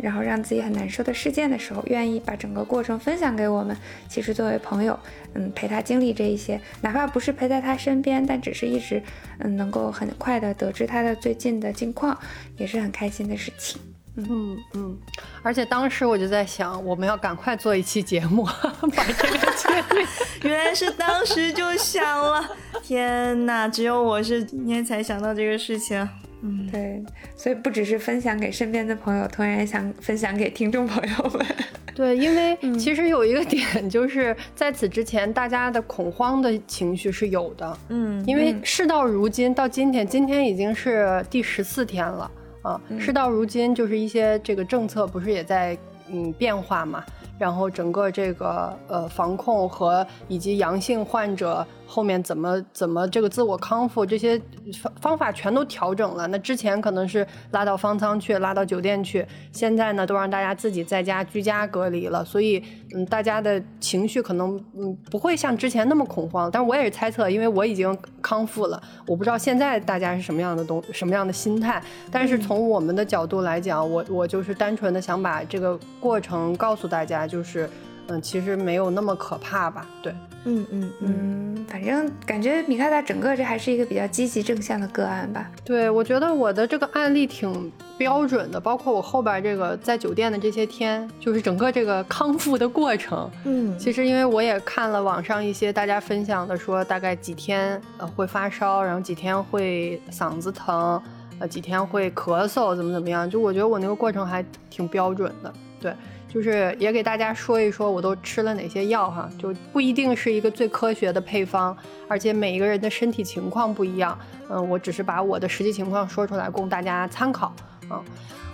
[0.00, 3.76] 然后让自己很难受的事件的时候，愿意把整个过程分享给我们。
[4.08, 4.98] 其实作为朋友，
[5.34, 9.02] 嗯，陪他经历这一些，哪怕不是陪在他身边，但只是一直
[9.38, 12.18] 嗯能够很快的得知他的最近的近况，
[12.56, 13.80] 也是很开心的事情。
[14.28, 14.98] 嗯嗯，
[15.42, 18.44] 而且当时我就在想，我们要赶快做一期节目，
[18.94, 20.06] 把这个建立。
[20.48, 22.44] 原来是当时就想了，
[22.82, 23.68] 天哪！
[23.68, 26.08] 只有我是今天才想到这个事情。
[26.40, 27.02] 嗯，对，
[27.36, 31.46] 所以不只是分享给身边的朋友，同样也想分享给听众朋友们。
[31.96, 37.78] 对，因为其实有一个点，就是在此之前，大家的恐慌的情绪是有的。
[37.88, 42.30] 嗯，因为事到如今，到今天，今天已经是第十四天了。
[42.68, 45.76] 啊，事到如今，就是一些这个政策不是也在
[46.10, 47.02] 嗯变化嘛，
[47.38, 51.66] 然后整个这个呃防控和以及阳性患者。
[51.90, 54.38] 后面怎么怎么这个自我康复这些
[54.82, 56.26] 方方法全都调整了。
[56.26, 62.22] 那之前可能是拉到方舱去，拉到酒店去，现在呢都让大家自己在家居家隔离了。
[62.22, 62.62] 所以
[62.94, 66.50] 嗯，大家的情绪可能嗯不会像之前那么恐慌。
[66.50, 71.82] 但是我也是猜测，因为我已经康复了，我不知道现在大家是什么样的东什么样的心态。
[72.12, 77.68] 但是从我们的角度来讲，我我就是单纯的想把这个过程告诉大家，就是
[78.08, 79.86] 嗯，其实没有那么可怕吧？
[80.02, 80.14] 对。
[80.50, 85.50] 嗯嗯嗯，反正感觉米卡萨整个这还是一个比较积极正向的个案吧。
[85.62, 93.30] 对，我觉得我的这个案例挺标准的，包括我后边这个在酒店的这些天，就是整个这个康复的过程。
[93.44, 100.98] 嗯，其实因为我也看了网上一些大家分享的，说大概几天呃会发烧，然后几天会嗓子疼，
[101.38, 105.52] 呃几天会咳嗽，怎么怎么样，就我觉得我那个过程还挺标准的。
[105.78, 105.92] 对。
[106.28, 111.74] 就是也给大家说一说，我都吃了哪些药哈，就不一定是一个最科学的配方，
[112.06, 114.16] 而且每一个人的身体情况不一样。
[114.50, 117.52] 嗯，我只是把我的实际情况说出来供大家参考。
[117.90, 118.04] 嗯，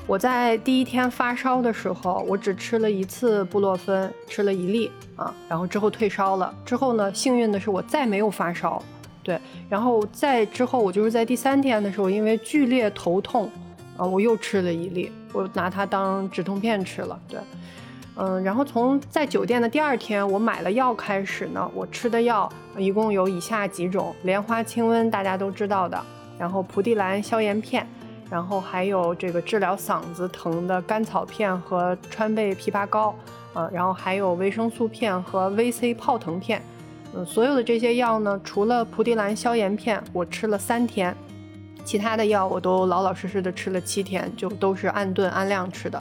[0.07, 6.55] 我在第一天发烧的时候，我只吃了一次布洛芬，吃了一粒啊，然后之后退烧了。
[6.65, 8.81] 之后呢，幸运的是我再没有发烧，
[9.25, 9.37] 对，
[9.69, 13.51] 然后再之后我就是在第三天的时候，因为剧烈头痛，
[13.97, 17.41] 啊，我又吃了一粒，我拿它当止痛片吃了，对。
[18.17, 25.99] 嗯，然后从在酒店的第二天，我买了药开始呢，我吃的药一共有以下几种：莲花清瘟，大家都知道的；
[26.39, 27.85] 然后蒲地蓝消炎片；
[28.31, 33.13] 然后还有这个治疗嗓子疼的甘草片和川贝枇杷膏，
[33.53, 36.63] 啊，然后还有维生素片和 VC 泡腾片。
[37.17, 41.13] 嗯，所有的这些药呢，除了蒲地蓝消炎片，我吃了三天，
[41.85, 46.01] 其他的药我都老老实实的吃了七天，就都是按顿按量吃的。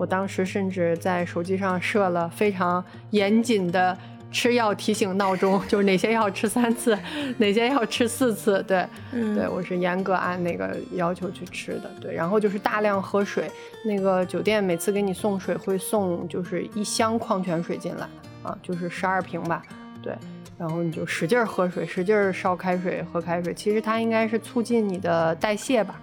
[0.00, 3.94] 我当时甚至在手机上设了非常严谨的
[4.32, 6.98] 吃药提醒闹钟， 就是哪些药吃三次，
[7.36, 8.64] 哪些药吃四次。
[8.66, 11.90] 对，对我是严格按那个要求去吃的。
[12.00, 13.50] 对，然后就是大量喝水，
[13.84, 18.08] 那个酒店每次给你送水会送就是一箱矿泉水进来
[18.42, 19.62] 啊，就是十二瓶吧。
[20.02, 20.14] 对，
[20.56, 23.52] 然后你就使劲喝水，使劲烧开水喝开水。
[23.52, 26.00] 其实它应该是促进你的代谢吧。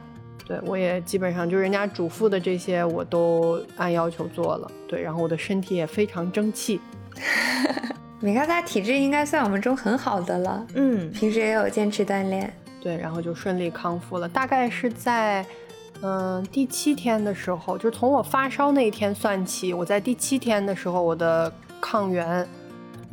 [0.47, 4.71] 对我也基本上就人家嘱咐的这些我都按要求做了。
[4.87, 6.79] 对，然后我的身体也非常争气。
[8.21, 10.65] 米卡萨体质应该算我们中很好的了。
[10.75, 12.51] 嗯，平时也有坚持锻炼。
[12.81, 14.29] 对，然后就顺利康复了。
[14.29, 15.45] 大概是在。
[16.03, 22.47] 嗯，第七天的时候，就从我发烧那一天算起，我在第七天的时候，我的抗原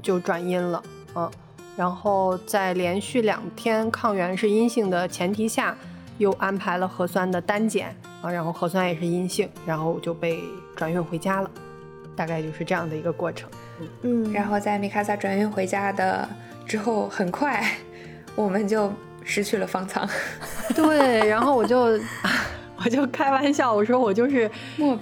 [0.02, 0.82] 就转阴了，
[1.14, 1.30] 嗯，
[1.78, 5.74] 然后在连续两天抗原是阴性的前提下，
[6.18, 10.42] 又安排了核酸的单检啊，然后核酸也是阴性，然后就被
[10.76, 11.50] 转运回家了，
[12.14, 13.48] 大概就是这样的一个过程。
[14.02, 16.28] 嗯，然后在米卡萨转运回家的
[16.66, 17.64] 之后，很快
[18.34, 18.92] 我们就
[19.24, 20.08] 失去了方舱。
[20.74, 21.98] 对，然后我就。
[22.84, 24.50] 我就开玩笑，我说我就是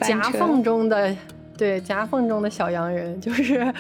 [0.03, 1.13] 夹缝中的，
[1.57, 3.73] 对夹缝中的小洋人， 就是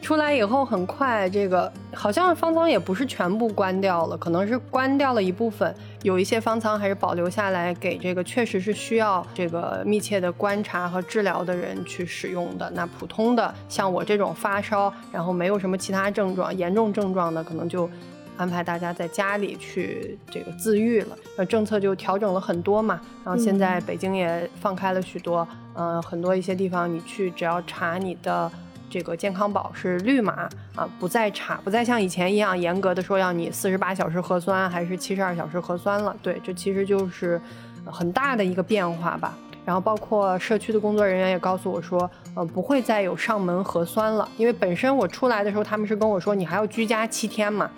[0.00, 12.70] 出来以后很快，这个好像方舱也不是全部关掉了，可能是关掉了一部分，有一些方舱还是保留下来给这个确实是需要这个密切的观察和治疗的人去使用的。
[12.74, 17.88] 那普通的像我这种发烧，然后没有什么其他症状、严重症状的，可能就。
[18.36, 23.00] 安排大家在家里去这个自愈了，那政策就调整了很多嘛。
[23.24, 28.50] 然后现在北京也放开了许多，嗯，很多一些地方你去只要查你的
[28.88, 36.14] 这个健康宝是绿码啊，不再查，不再像以前一样严格的说要你四十八小时核酸还是七十二小时核酸了。
[36.22, 37.40] 对，这其实就是
[37.84, 39.36] 很大的一个变化吧。
[39.64, 47.68] 然后包括社区的工作人员也告诉我说，呃，不会再有上门核酸了，因为本身我出来的时候他们是跟我说你还要居家七天嘛。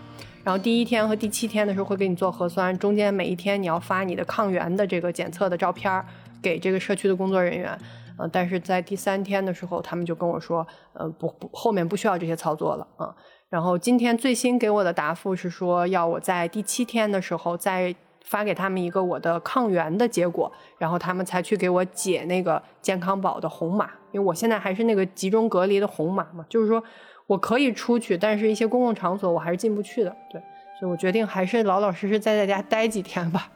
[0.49, 6.03] 然后第一天和第七天的时候会给你做核酸，中间每一天你要发你的抗原的这个检测的照片
[6.40, 7.78] 给这个社区的工作人员，
[8.16, 13.14] 呃，但是在第三天的时候，他们就跟我说，呃，不不，后面不需要这些操作了啊。
[13.51, 17.94] 然后今天最新给我的答复是说，要我在第七天的时候再
[18.24, 26.82] 发给他们一个我的抗原的结果，然后他们才去给我解那个健康宝的红码，因为我现在还是那个集中隔离的红码嘛，就是说。
[27.29, 30.16] 我可以出去，但是一些公共场所我还是进不去的。
[30.29, 30.41] 对，
[30.81, 33.51] 所以我决定还是老老实实在在家待几天吧。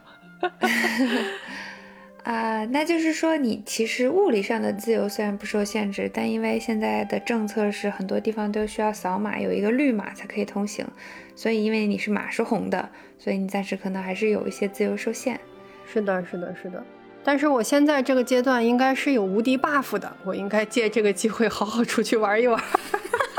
[2.22, 10.86] 啊， 那就是说你其实物理上的自由虽然不受限制，但因为现在的政策是很多地方都需要扫码，有一个绿码才可以通行，
[11.34, 15.40] 所以因为你是码是红的，所以你暂时可能还是有一些自由受限。
[15.86, 16.84] 是的，是的，是的。
[17.24, 22.62] 但是我现在这个阶段应该是有无敌 buff 的，我应该借这个机会好好出去玩一玩。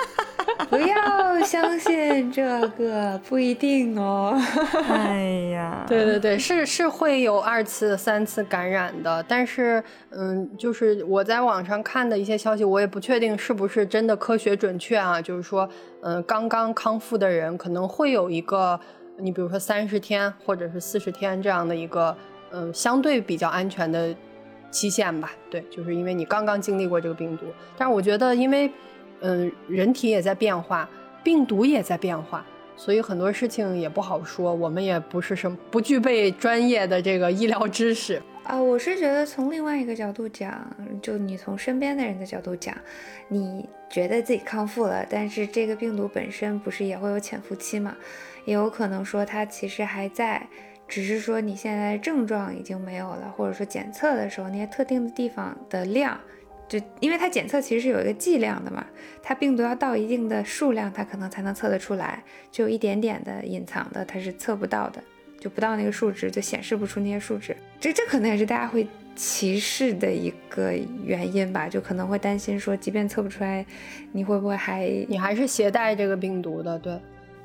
[0.70, 4.40] 不要相信这个，不一定哦。
[4.88, 9.24] 哎呀，对对对，是是会有二次、三次感染的。
[9.28, 15.22] 但是，嗯，就是我在网上看的一些消息，我也不确定是不是真的科学准确啊。
[15.22, 15.68] 就是说，
[16.02, 18.80] 嗯，刚刚康复的人可能会有一个，
[19.18, 22.16] 你比如说三十天或者是四十天这样的一个，
[22.52, 24.14] 嗯，相对比较安全的
[24.72, 25.32] 期限吧。
[25.50, 27.46] 对，就是因为你刚刚经历过这个病毒。
[27.78, 28.72] 但是我觉得，因为
[29.26, 30.88] 嗯，人体也在变化，
[31.24, 32.46] 病毒也在变化，
[32.76, 34.54] 所以很多事情也不好说。
[34.54, 38.62] 我们也不是什么不具备专业的这个医疗知识啊。
[38.62, 40.70] 我是觉得从另外一个角度讲，
[41.02, 42.76] 就你从身边的人的角度讲，
[43.30, 47.96] 你觉得自己康复了，但是这个病毒本身不是也会有潜伏期嘛？
[48.44, 50.46] 也有可能说它其实还在，
[50.86, 56.20] 只是说你现在症状已经没有了，或者说检测的时候那些特定的地方的量。
[56.74, 58.84] 就因为它检测其实是有一个剂量的嘛，
[59.22, 65.04] 它病毒要到一定的数量，它可能才能测得出来，就有一点点的隐藏的，它是测不到的，
[65.40, 67.56] 就不到那个数值就显示不出那些数值。
[67.80, 73.64] 这这可能也是大家会歧视的一个原因吧，就可能会担心说，即便测不出来，
[74.12, 76.80] 你会不会还你还是携带这个病毒的？
[76.80, 77.00] 对，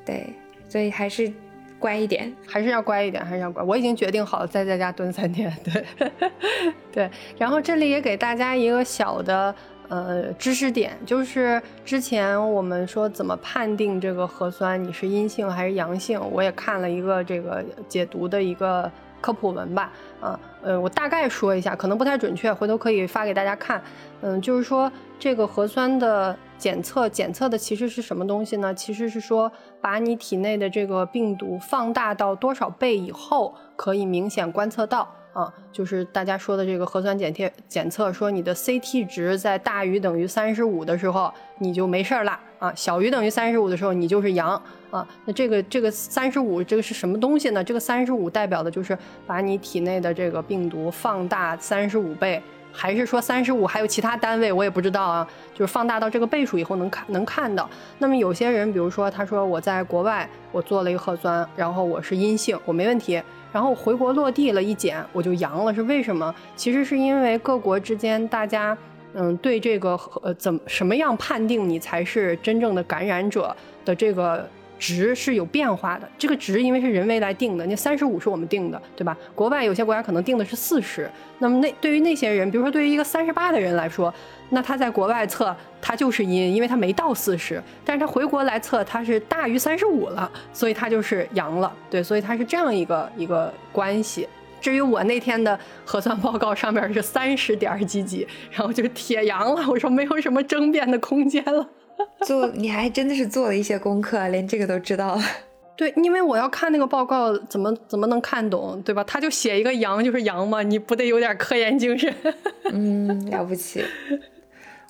[0.06, 0.26] 对，
[0.70, 1.30] 所以还是。
[1.78, 3.62] 乖一点，还是要乖一点，还是要乖。
[3.62, 5.52] 我已经决定好了，再在家蹲三天。
[5.64, 5.84] 对，
[6.90, 7.10] 对。
[7.38, 9.54] 然后这里也给大家一个小的
[9.88, 19.92] 呃知识点，就是之前我们说怎么判定这个核酸你是阴性还是阳性，我也看了一个这个解读的一个科普文吧。
[20.20, 23.80] 啊，呃，我大概说一下，可能不太准确，回头可以发给大家看。
[24.22, 26.36] 嗯，就是说这个核酸的。
[26.59, 28.74] 检测检测的其实是什么东西呢？
[28.74, 29.50] 其实是说
[29.80, 45.06] 把你体内的这个病毒放大到多少倍以后，可以明显观测到啊，就是大家说的这个核酸检测检测，说你的 CT 值在大于等于三十五的时候，你就没事儿了啊，小于等于三十五的时候，你就是阳啊。
[45.24, 47.62] 那这个这个三十五这个是什么东西呢？
[47.62, 52.42] 这个三十五代表的就是把你体内的这个病毒放大三十五倍。
[52.72, 55.28] 还是说三十五还有其他单位，我也不知道啊。
[55.54, 57.68] 就是放大到这个倍数以后能看能看到。
[57.98, 63.20] 那么有些人，比如说他说我在国外我做了一个核酸，然后我是阴性，我没问题。
[63.52, 66.34] 然后回国落地了一检，我就阳了，是为什么？
[66.54, 68.76] 其实是因为各国之间大家
[69.14, 74.48] 嗯对这个呃怎么什么样判定你才是真正的感染者的这个。
[74.78, 79.16] 值是有变化的，这个值因为是人为来定的，那三十五是我们定的，对吧？
[79.34, 84.12] 国外有些国家可能定的是四十，那么那对于那些人，比如说对于一个三十八的人来说，
[84.50, 94.28] 那他在国外测他就是阴，因为他没到四十，但是他回国来测他是大于三十五了，所以他就是阳了，对，所以他是这样一个一个关系。
[94.60, 101.68] 至于我那天的核酸报告上面是三十点几几，然后就铁阳了，我说没有什么争辩的空间了。
[102.26, 105.22] 做你还真的是做了一些功课，连这个都知道了。
[105.76, 109.05] 对，因为我要看那个报告，怎么怎么能看懂，对吧？
[109.05, 112.12] 他就写一个阳就是阳嘛，你不得有点科研精神？
[112.72, 113.84] 嗯，了不起。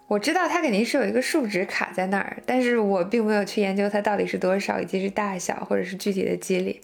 [0.06, 6.80] 我知道它肯定是有一个数值卡在那儿，但是我并没有去研究它到底是多少，以及是大小或者是具体的机理。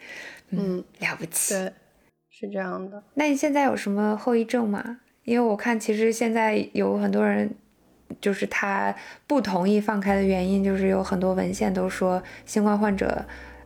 [0.51, 1.55] 嗯，了不起。
[1.55, 1.73] 对，
[2.29, 3.03] 是这样的。
[3.15, 4.99] 那你现在有什么后遗症吗？
[5.25, 7.55] 因为我看其实现在有很多人。
[8.21, 8.95] 就是他
[9.27, 13.25] 不同意放开的原因，就是有很多文献都说新冠患者，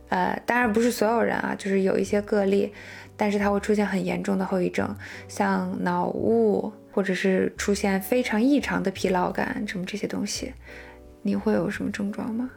[0.09, 2.73] 呃，当然不是所有人啊，就是有一些个例，
[3.15, 4.95] 但是他会出现很严重的后遗症，
[5.27, 10.53] 像脑雾，或者是出现非常异常的疲劳感，什么这些东西，
[11.21, 12.49] 你会有什么症状吗？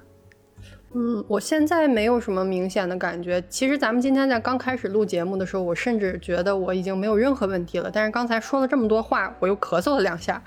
[0.95, 3.43] 嗯，我现在没有什么明显的感觉。
[3.49, 7.91] 其实咱们今天在刚开始录节目的时候，我甚至觉得我已经没有任何问题了。
[7.91, 10.43] 但是刚才说了这么多话，我又咳嗽了两下。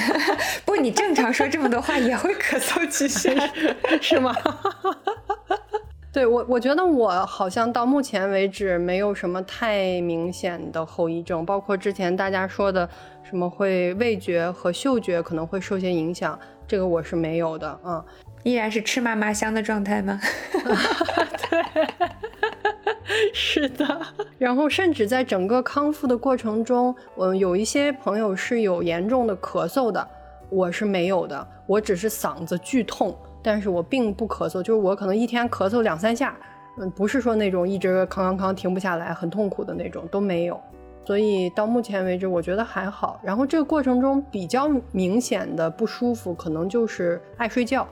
[0.66, 3.30] 不，你正常说这么多话也会咳嗽几下，
[4.02, 4.34] 是吗？
[6.12, 12.86] 对我，我觉得我好像到目前为止没有什么太明显的后遗症，包括之前大家说的
[13.22, 17.80] 什么会味觉和嗅觉可能会受些影响，这个我是没有的。
[17.82, 18.04] 嗯。
[18.42, 20.20] 依然是吃嘛嘛香的状态吗？
[21.50, 21.62] 对，
[23.34, 24.00] 是的。
[24.38, 30.08] 然后甚至在整个康复的过程中，嗯，有一些朋友是有严重的咳嗽的，
[30.48, 36.34] 我是没有的，我只是嗓子剧痛，但是我并不咳嗽，就是我可能一天咳嗽两三下，
[36.78, 40.58] 嗯，不是说那种一直康康康停不下来，很痛苦的那种都没有。
[41.04, 43.20] 所以到目前为止，我觉得还好。
[43.22, 47.86] 然后这个过程中比较明显的不舒服，可能就是爱睡觉，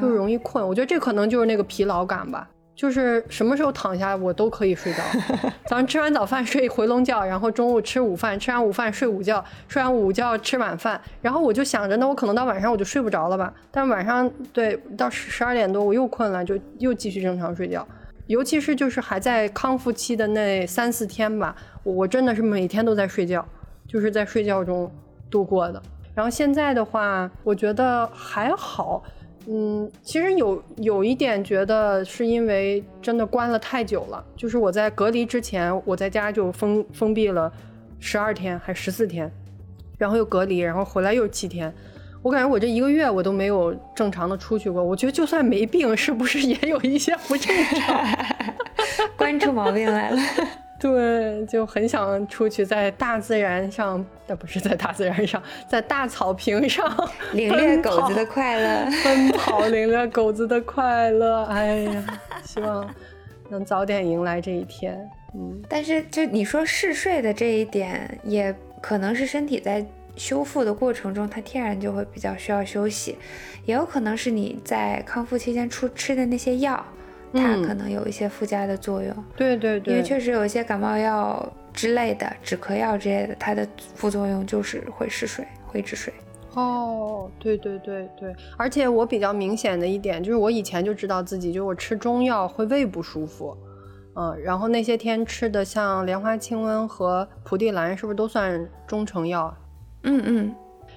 [0.00, 0.66] 就是容易困。
[0.66, 4.98] 我觉得这可能就是那个疲劳感吧，就是什么时候躺下我都可以睡着。
[5.66, 11.00] 早上吃完早饭睡回笼觉，然后中午吃午饭，吃完午饭睡午觉，睡完午觉吃晚饭。
[11.22, 13.52] 然后我就想着，那我可能到晚上我就睡不着了吧？
[13.70, 17.86] 但晚上对到十十二点多我又困了，就又继续正常睡觉。
[18.26, 23.46] 尤其是就是还在康复期的那三四天吧，我真的是每天都在睡觉，
[23.86, 24.90] 就是在睡觉中
[25.30, 25.82] 度过的。
[26.14, 29.02] 然后现在的话，我觉得还好，
[29.46, 37.52] 嗯，其实有有一点觉得是因为真的关了太久了，就是我在隔离之前，我在家就封封闭了
[38.00, 39.30] 十二天还十四天，
[39.96, 41.72] 然后又隔离，然后回来又七天。
[42.22, 44.82] 我感觉我这一个月我都没有正常的出去过。
[44.82, 48.04] 我觉得就算没病，是不是也有一些不正常？
[49.16, 50.18] 关出毛病来了。
[50.80, 56.86] 对，就很想出去，在大自然上，但不是在大自然上，在大草坪上
[57.34, 61.42] 领略狗子的快乐，奔跑领略狗子的快乐。
[61.44, 62.04] 哎呀，
[62.44, 62.88] 希望
[63.48, 64.96] 能早点迎来这一天。
[65.34, 69.84] 嗯，但是就你说嗜睡的这一点，也可能是身体在。
[70.18, 73.16] 修复的过程中，它天然就会比较需要休息，
[73.64, 76.84] 也有可能是你在康复期间出吃的那些药，
[77.32, 79.24] 它可能有一些附加的作用。
[79.36, 86.12] 对对对，因为确实有一些感冒药之类的、止咳药之类的，它的副作用就是会嗜水、会止水。
[86.54, 93.56] 哦，对对对对，而且我比较明显的一点就是，我以前就知道自己，就我吃中药会胃不舒服，
[94.16, 99.54] 嗯，然后那些天吃的像莲花清瘟和蒲地蓝，是不是都算中成药？
[100.08, 100.54] 嗯嗯，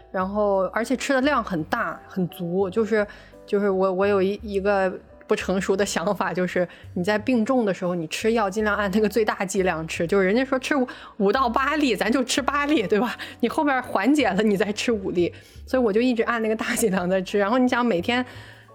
[0.10, 3.06] 然后而且吃的量很大很足，就是
[3.46, 4.92] 就是我我有一一个
[5.28, 10.88] 不成熟的想法，就是你在病重的时候，你吃药尽量按那个最大剂量吃，就是人家说吃五
[11.18, 13.18] 五到八粒，咱就吃八粒，对吧？
[13.42, 15.34] 你后边缓解了，你再吃五粒，
[15.66, 17.38] 所以我就一直按那个大剂量在吃。
[17.38, 18.26] 然后你想每天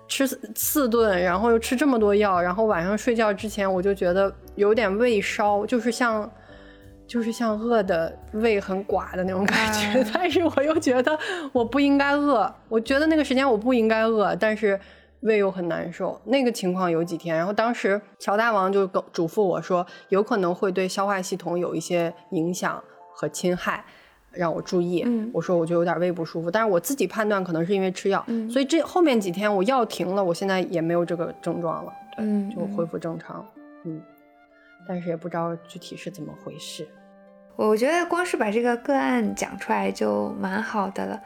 [0.06, 6.30] 吃四顿，然后又吃这么多药，然后晚上睡觉之前，我就觉得有点胃烧，就是像。
[7.06, 11.18] 就是像饿的胃很寡的那种感觉， 但是我又觉得
[11.52, 14.78] 我不应该饿，我觉得那个时间我不应该饿，但是
[15.20, 16.20] 胃又很难受。
[16.24, 22.82] 那个情况有几天，然后当时乔大王就嘱咐我说，有可能会对消化系统有一些影响
[23.14, 23.84] 和侵害，
[24.32, 25.30] 让我注意，嗯。
[25.32, 28.48] 我说我就有点胃不舒服，但是我自己判断可能是因为吃药，嗯。
[28.50, 33.44] 所以这后面几天我药停了，我现在也没有这个症状了，对，嗯就恢复正常，
[33.84, 34.00] 嗯，
[34.86, 36.86] 但是也不知道具体是怎么回事。
[37.56, 41.22] 我觉得光是把这个个案讲出来就蛮好的了，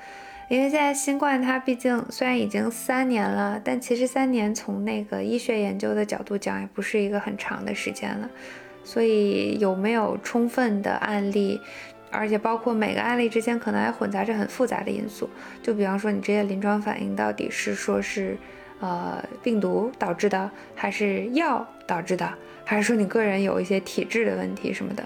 [0.49, 8.31] 因为现在新冠它毕竟虽然已经三年了，但其实三年从那个医学研究的角度讲，也不是一个很长的时间了。
[8.83, 11.61] 所以有没有充分的案例，
[12.11, 15.29] 而且包括每个案例之间可能还混杂着很复杂的因素，
[15.63, 18.39] 就比方说你这些临床反应到底是说是
[18.81, 22.33] 呃病毒导致的，还是药导致的，
[22.71, 25.05] 还是说你个人有一些体质的问题什么的。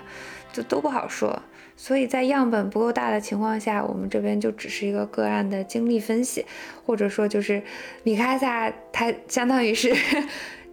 [0.53, 1.37] 就都不好说，
[1.77, 6.47] 所以在样本不够大的情况下，我们这边就只是一个个案的经历分析，
[6.87, 7.61] 或者说就是
[8.05, 9.93] 米卡萨他相当于是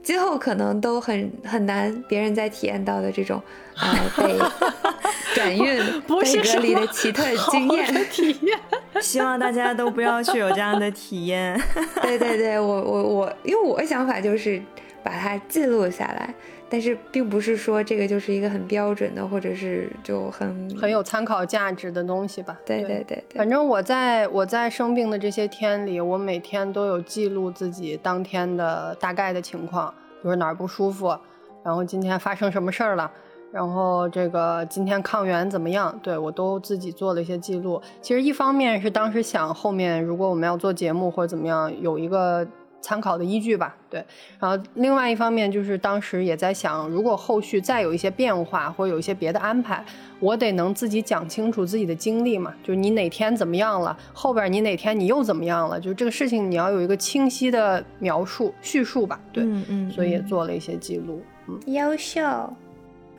[0.03, 3.41] 今后可能都很很难别人再体验到的这种
[3.75, 4.37] 啊、呃、被
[5.33, 7.91] 转运不是被隔离的奇特经验。
[8.11, 8.59] 体验。
[9.01, 11.59] 希望大家都不要去有这样的体验。
[12.03, 14.61] 对对对，我我我，因为我的想法就是
[15.01, 16.31] 把它记录下来。
[16.71, 22.57] 但是并不是说这个就是一个很标准的，或者是就很很有参考价值的东西吧。
[22.65, 31.13] 对对对对，反正我在我在生病的这些天里，我每天都有记录自己当天的大概的情况，比如哪儿不舒服，
[31.61, 33.11] 然后今天发生什么事儿了，
[33.51, 37.81] 然后这个今天抗原怎么样，对我都自己做了一些记录。
[38.01, 42.47] 其实一方面是当时想后面如果我们要做节目或者怎么样，有一个。
[42.81, 44.03] 参考的依据吧，对。
[44.39, 49.83] 然后另外一方面就是当时也在想，如果后续再有一些变化或者有一些别的安排，
[50.19, 59.43] 我得能自己讲清楚自己的经历嘛，就是你哪天怎么样了，后边你哪天你又怎么样了，就这个事情你要有一个清晰的描述叙述吧，对。
[59.43, 61.59] 嗯嗯，所以也做了一些记录，嗯。
[61.67, 62.21] 优秀。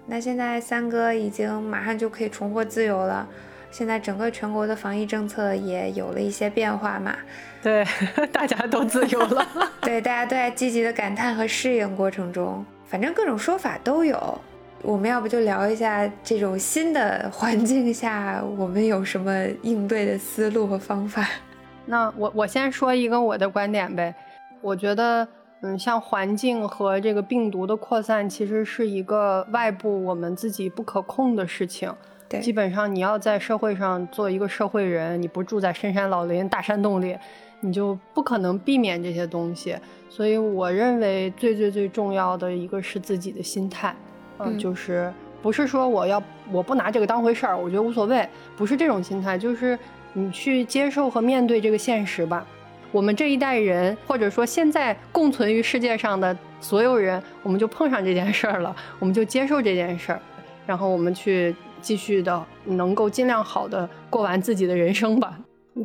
[0.05, 3.29] 那现在三哥已经马上就可以重获自由了。
[3.71, 7.15] 现在整个全国的防疫政策也有了一些变化嘛？
[7.63, 7.87] 对，
[8.33, 9.47] 大家都自由了。
[9.83, 14.41] 对，大家都在积极的感叹和适应过程中，反正各种说法都有。
[14.83, 21.25] 我们要不就聊一下这种新的环境下，我们有什么应对的思路和方法？
[21.87, 24.13] 那我我先说一个我的观点呗。
[24.61, 25.27] 我觉得，
[25.61, 31.93] 嗯，像环境和这个病毒的扩散，其实是一个外部我们自己不可控的事情。
[32.41, 37.15] 基本上你要在社会上做一个社会人，你不住在深山老林、大山洞里，
[37.63, 39.75] 你就不可能避免这些东西。
[40.11, 43.97] 所以我认为最最最重要的一个是自己的心态，
[44.37, 45.11] 呃、嗯，就是
[45.41, 49.79] 不是说我要我不拿这个当回事儿，我觉得无所谓，不是这种心态，就是
[50.13, 52.47] 你去接受和面对这个现实吧。
[52.91, 60.21] 我们这一代人，或者说现在共存于世界上的所有人，我们就碰上这件事儿了，我们就接受这件事儿，
[60.67, 61.55] 然后我们去。
[61.83, 65.37] 继续的能够尽量好的过完自己的人生吧。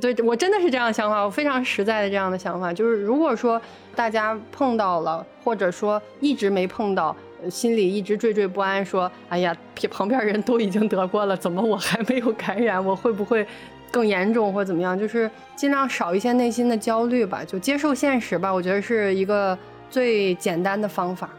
[0.01, 3.61] 对我真的是这样想法，我非常实在的这样的想法，就是如果说
[3.95, 7.15] 大家碰到了，或者说一直没碰到，
[7.49, 9.55] 心里一直惴惴不安，说哎呀，
[9.89, 12.83] 旁边人都已经得过了，怎么我还没有感染？
[12.83, 13.47] 我会不会
[13.89, 14.99] 更严重或怎么样？
[14.99, 18.53] 就是尽量少一些内心的焦虑吧，就接受现实吧。
[18.53, 19.57] 我觉得是一个
[19.89, 21.29] 最简单的方法。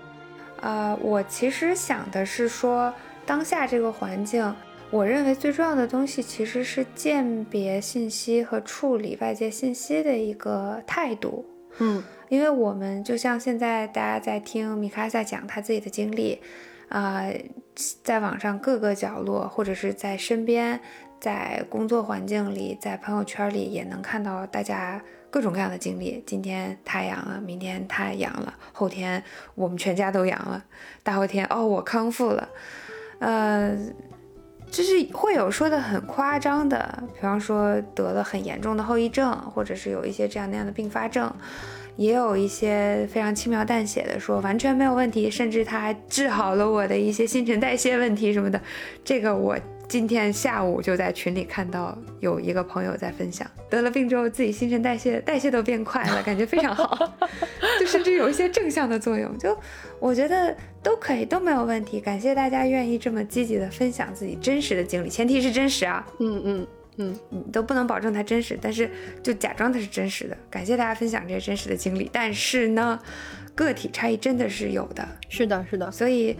[0.62, 2.92] 呃，我其实想的是说。
[3.26, 4.42] 当下这个环境，
[4.90, 11.44] 我认为最重要的东西其实是鉴别信息和处理外界信息的一个态度。
[11.78, 16.40] 嗯，因为我们就像现在大家在听米卡萨讲他自己的经历，
[16.88, 17.44] 啊、呃，
[18.02, 20.80] 在网上各个角落，或者是在身边，
[21.20, 26.24] 在工作环境里，在朋友圈里，也能看到大家各种各样的经历。
[26.26, 29.22] 今天他阳了，明天他阳了，后天
[29.54, 30.64] 我们全家都阳了，
[31.02, 32.48] 大后天哦我康复了。
[33.20, 33.76] 呃，
[34.70, 41.32] 就是会有说的很夸张的，比方说得了很严重的后遗症，或者是有一些这样那样的并发症，
[41.96, 48.60] 也有一些非常轻描淡写的说完全没有问题，甚至他还治好了我的一些新陈代谢问题什么的。
[49.04, 49.56] 这个我
[49.88, 56.94] 今天下午就在群里看到有一个朋友在分享，得了病之后自己新陈代谢代谢都变快了，感觉非常好，
[57.80, 59.36] 就甚至有一些正向的作用。
[59.38, 59.56] 就
[59.98, 60.54] 我觉得
[60.88, 62.00] 都可以，都没有问题。
[62.00, 66.02] 感谢大家愿意这么积极的分享自己真实的经历，前提是真实啊。
[66.18, 66.66] 嗯嗯
[66.96, 68.90] 嗯，你都不能保证它真实，但是
[69.22, 70.34] 就假装它是真实的。
[70.48, 72.98] 感谢大家分享这些真实的经历，但是呢，
[73.54, 75.06] 个体差异真的是有的。
[75.28, 76.34] 是的，是的，所以。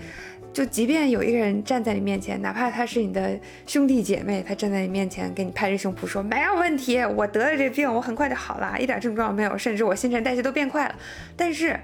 [0.50, 10.94] 就即便有一个人站在你面前，哪怕他是你的兄弟姐妹，他站在你面前给你拍着胸脯说没有问题，我得了这病，我很快就好了，一点症状没有，甚至我新陈代谢都变快了。
[11.36, 11.78] 但是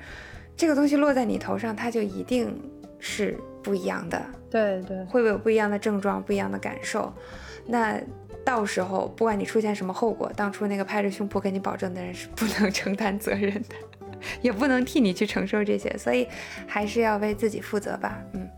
[0.57, 2.61] 这个东西落在你头上，它就一定
[2.99, 4.21] 是不一样的。
[4.51, 7.13] 对对，会不会有不一样的症状、不一样的感受？
[7.67, 8.01] 那
[8.45, 13.75] 到时候不管你出现什么后果，当初那个拍着胸脯给你保证的人是不能 承担责任的，
[14.43, 16.29] 也不能替你去承受这些，所以
[16.67, 18.23] 还是要为自己负责吧。
[18.35, 18.49] 嗯，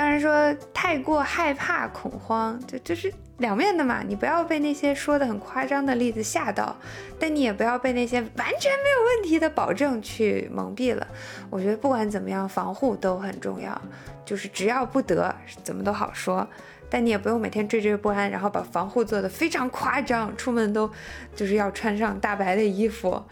[0.00, 4.02] 当然说太过害怕恐慌，就就是两面的嘛。
[4.02, 6.74] 你不要被那些说的很夸张的例子吓到，
[7.18, 11.06] 但你也不要被那些完全没有问题的保证去蒙蔽了。
[11.50, 13.78] 我觉得不管怎么样，防护都很重要，
[14.24, 16.48] 就是只要不得，怎么都好说。
[16.88, 20.90] 但你也不用每天惴惴不安，然后把防护做得非常夸张，出门都
[21.36, 23.22] 就是要穿上大白的衣服，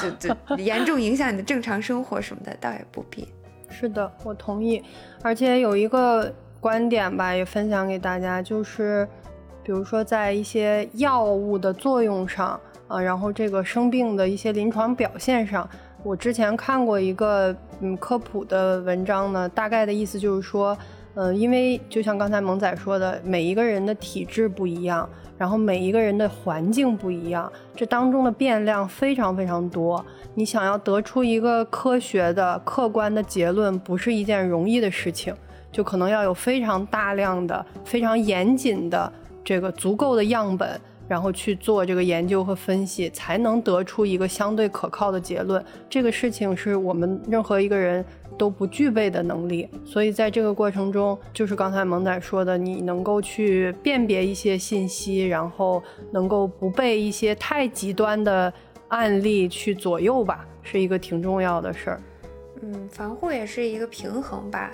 [0.00, 3.26] 就就严重影响你的正常生活什么的，倒也不必。
[3.74, 4.80] 是的，我同意。
[5.22, 9.06] 而且有一个观点吧，也分享给大家，就是
[9.64, 15.68] 比如说在一些药物的作用上啊，然后这个生病的一些临床表现上，
[16.04, 20.78] 我之前看过一个嗯科普的文章呢，大概的意思就是说。
[21.14, 25.08] 呃，因为就像刚才萌仔说的，每一个人的体质不一样，
[25.38, 30.04] 然后每一个人的环境不一样，这当中的变量非常非常多。
[30.34, 35.32] 你想要得出一个科学的、客观的结论，不是一件容易的事情，
[35.70, 39.12] 就可能要有非常大量的、非常严谨的
[39.44, 45.64] 这个足够的样本，然后去做这个研究和分析，才能得出一个相对可靠的结论。
[45.88, 48.04] 这个事情是我们任何一个人。
[48.36, 55.80] 都不具备的能力，所以在这个过程中，就是刚才萌仔说的，你能够去辨别一些信息，然后
[56.10, 58.52] 能够不被一些太极端的
[58.88, 62.00] 案例去左右吧，是一个挺重要的事儿。
[62.60, 64.72] 嗯，防护也是一个平衡吧。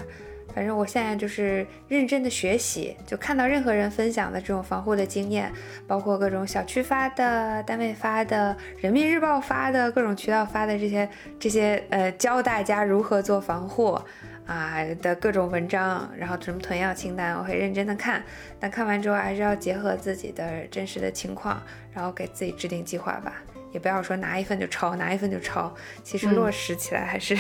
[0.55, 5.53] 反正我现在就是认真的学习，就看到任何人分享的这种防护的经验，
[5.87, 13.99] 包括各种小区发的、单位发的、人民日报发的各种渠道发的这些这些呃教大家如何做防护
[14.47, 18.23] 啊的各种文章，然后什么囤药清单，我会认真的看。
[18.59, 23.43] 但看完之后还是要结合自己的真实的情况，然后给自己制定计划吧。
[23.73, 25.73] 也不要说拿一份就抄，拿一份就抄，
[26.03, 27.39] 其实落实起来还是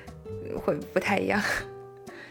[0.62, 1.40] 会不太一样。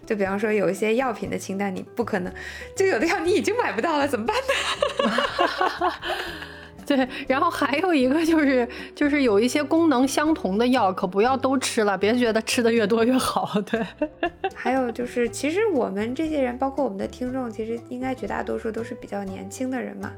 [0.09, 2.33] 就比方说有一些药品的清单，你不可能，
[2.75, 4.35] 就有的药你已经买不到了，怎么办
[5.05, 5.93] 呢？
[6.83, 13.61] 对，然后还有一个就是，就是有一些功能相同的药，可不要都吃了，别觉得吃的越多越好。
[13.61, 13.85] 对，
[14.55, 20.11] 还有就是，其实我们这些人，包括我们的听众，其实应该绝大多数都是比较年轻的人嘛。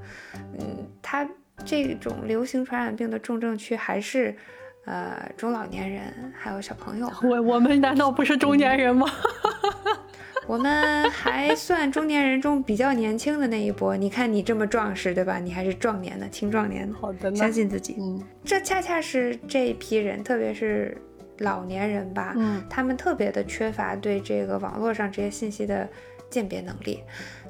[0.57, 1.29] 嗯，他
[1.65, 4.37] 这种流行传染病的重症区还是。
[4.85, 9.07] 呃，中老年人还有小朋友，我我们难道不是中年人吗？
[10.47, 13.95] 我们还算中年人中比较年轻的那一波。
[13.95, 15.37] 你看你这么壮实，对吧？
[15.37, 16.91] 你还是壮年的青壮年。
[16.99, 17.95] 好的，相信自己。
[17.99, 20.97] 嗯，这恰恰是这一批人，特别是
[21.37, 25.87] 老年人吧，嗯，他们特别的缺乏对这个网络上这些信息的
[26.29, 27.01] 鉴别能力。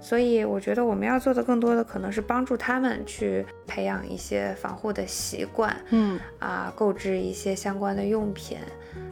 [0.02, 8.58] 所以我觉得我们要做的更多的可能是帮助他们去培养一些防护的习惯，嗯啊，购置一些相关的用品，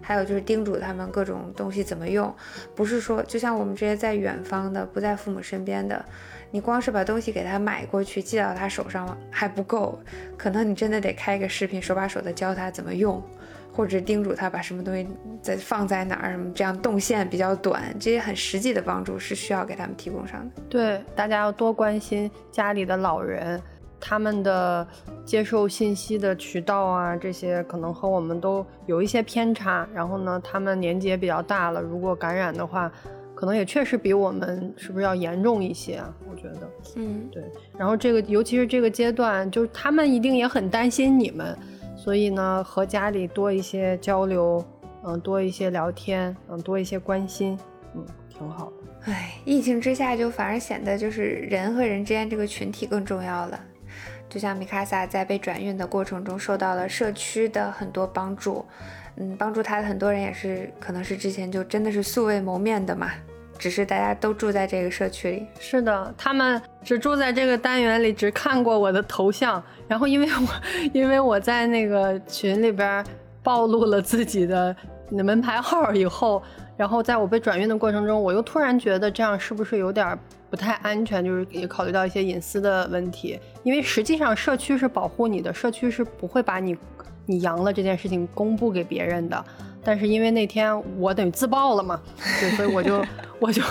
[0.02, 2.34] 还有就是叮嘱他们各种东西怎么用。
[2.76, 6.04] 不是说就像我们这些在远方的、不在父母身边的，
[6.50, 10.00] 你光是把东西给他买过去寄到他手上还不够，
[10.36, 13.24] 可能你真的得开个视频，手把手的教他怎么用。
[13.80, 15.08] 或者叮嘱他把什么东西
[15.42, 20.62] 再放在哪儿，什么这样动线比较短，这些很实际的帮助是需要给他们提供上的。
[20.70, 23.62] 对，大家要多关心家里的老人，
[23.98, 24.86] 他们的
[25.24, 29.88] 接受信息的渠道啊，这些可能和我们都有一些偏差。
[29.94, 32.92] 然后呢，他们年纪也比较大了，如果感染的话，
[33.34, 36.14] 可能也确实比我们是不是要严重一些啊？
[36.30, 37.42] 我觉得，嗯，对。
[37.78, 41.58] 然后这个，尤其是这个阶段，就是他们一定也很担心你们。
[42.02, 44.66] 所以呢，和家里多一些交流，
[45.04, 47.60] 嗯，多一些聊天，嗯，多一些关心，
[47.94, 49.12] 嗯，挺好的。
[49.12, 53.60] 哎，疫情之下就反而显得就是人和人之间这个群体更重要了。
[54.30, 58.64] 就像米卡萨在被转运的过程中受到了社区的很多帮助，
[59.18, 63.12] 嗯，帮助他的很多人也是可能是之前就真的是素未谋面的嘛。
[63.60, 69.62] 只是大家都住在这个社区里，是的，他们只住在这个单元里，只看过我的头像。
[69.88, 73.06] 然后因为我因为我在那个群里边
[73.44, 74.76] 暴露了自己的
[75.12, 76.42] 门牌号以后，
[76.78, 80.18] 然后在我被转运的过程中，我又突然觉得这样是不是有点
[80.50, 81.24] 不太安全？
[81.24, 83.38] 就是也考虑到一些隐私的问题。
[83.64, 86.78] 因为实际上社区是保护你的，社区是不会把你
[87.26, 89.46] 你阳了这件事情公布给别人的。
[89.84, 92.00] 但是因为那天我等于自爆了嘛，
[92.40, 93.04] 对，所以我就
[93.40, 93.62] 我就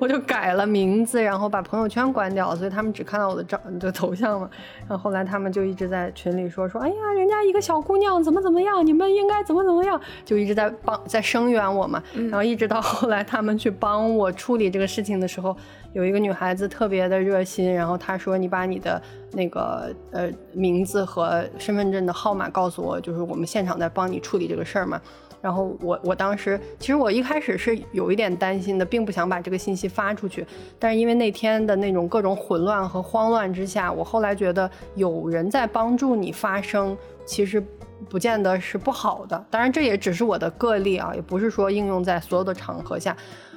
[0.00, 4.50] 我就改了名字，然后把朋友圈关掉，所以他们只看到我的照 的头像嘛。
[4.80, 12.02] 然后后来他们就一直在群里说说，哎呀，人家一个小姑娘怎么怎么样，你们应该怎么怎么样，就一直在帮在声援我嘛。
[12.14, 15.56] 然后一直到后来他们去帮我处理这个事情的时候，
[15.92, 19.00] 有一个女孩子特别的热心，然后她说你把你的
[19.32, 25.00] 那个呃名字和身份证的号码告诉我，就是我们现场在帮你处理这个事儿嘛。
[25.44, 30.46] 然后我我当时其实我一开始是有一点担心的，并不想把这个信息发出去。
[30.78, 37.62] 但是因为那天的那种各种混乱和慌乱之下，我后来觉得有人在帮助你发声，其实
[38.08, 39.44] 不见得是不好的。
[39.50, 43.14] 当然这也只是我的个例啊，也不是说应用在所有的场合下。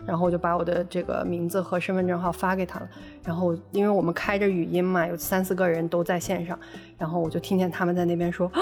[0.08, 2.88] 然后我就把我的这个名字和身份证号发给他了。
[3.24, 6.58] 然后因为我们开着语音嘛，有三四个人都在线上，
[6.98, 8.62] 然后我就听见他们在那边说：“啊，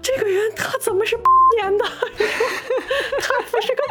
[0.00, 1.16] 这个人他怎么是
[1.56, 1.84] 年的？
[3.20, 3.82] 他不是个，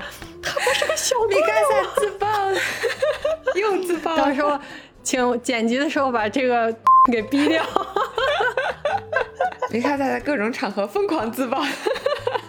[0.42, 2.58] 他不是个小米卡萨自爆了，
[3.56, 4.18] 又自爆了。
[4.18, 4.60] 到时候
[5.04, 6.76] 请剪辑的时候把这个
[7.12, 7.64] 给逼掉。
[9.72, 11.62] 你看他在各种场合疯狂自爆。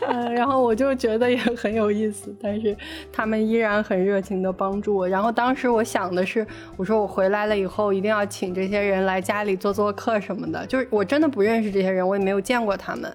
[0.00, 2.76] 嗯，然后我就觉得也很有意思，但是
[3.12, 5.08] 他们依然很热情的帮助我。
[5.08, 10.66] 然后当时我想的是，我说我回来了以后一定要请这些人来家里做做客什么的。
[10.66, 13.12] 就是我真的不认识这些人，我也没有见过他们。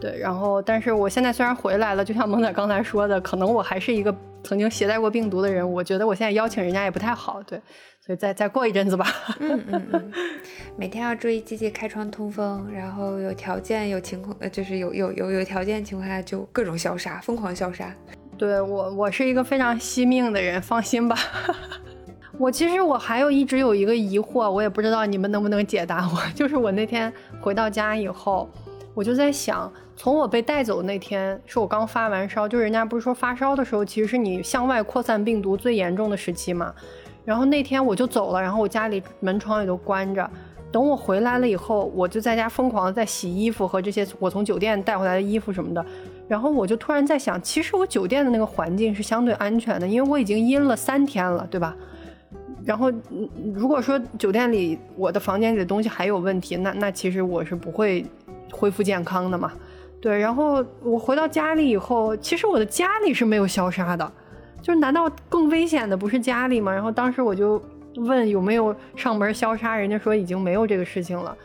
[0.00, 5.70] 对，然后但是我现在虽然回来了，就像萌仔刚才说的，可能我还是一个曾经携带过病毒的人。
[5.70, 7.60] 我觉得我现在邀请人家也不太好，对，
[8.00, 9.06] 所以再再过一阵子吧。
[9.38, 10.12] 嗯嗯嗯，
[10.76, 17.94] 每天要注意积极开窗通风，然后有条件有情况呃，就是有有有有条件情况下就各种消杀，疯狂消杀。
[18.38, 21.16] 对我我是一个非常惜命的人，放心吧。
[22.38, 28.48] 我其实我还有一直有一个疑惑，我也不知道你们能不能解答我， 就是我那天回到家以后。
[28.92, 36.74] 我就在想，从我被带走那天，是我刚发完烧，就人家不是说发烧的时候，其实是你向外扩散病毒最严重的时期嘛。
[37.24, 40.28] 然后那天我就走了，然后我家里门窗也都关着。
[40.72, 45.84] 等我回来了以后，我就在家疯狂的在洗衣服和这些我从酒店带回来的衣服什么的。
[46.28, 51.76] 然后我就突然在想，其实我酒店的那个环境是相对安全的，因为我已经阴了三天了，对吧？
[52.64, 52.92] 然后
[53.54, 58.04] 如果说酒店里我的房间里的东西还有问题，那那其实我是不会。
[58.52, 59.52] 恢复健康的嘛，
[60.02, 60.18] 对。
[60.18, 64.12] 然后我回到家里以后，其实我的家里是没有消杀的，
[64.62, 66.72] 就是难道更危险的不是家里吗？
[66.72, 67.60] 然后当时我就
[67.96, 71.36] 问有没有上门消杀，人家说已经没有这个事情了，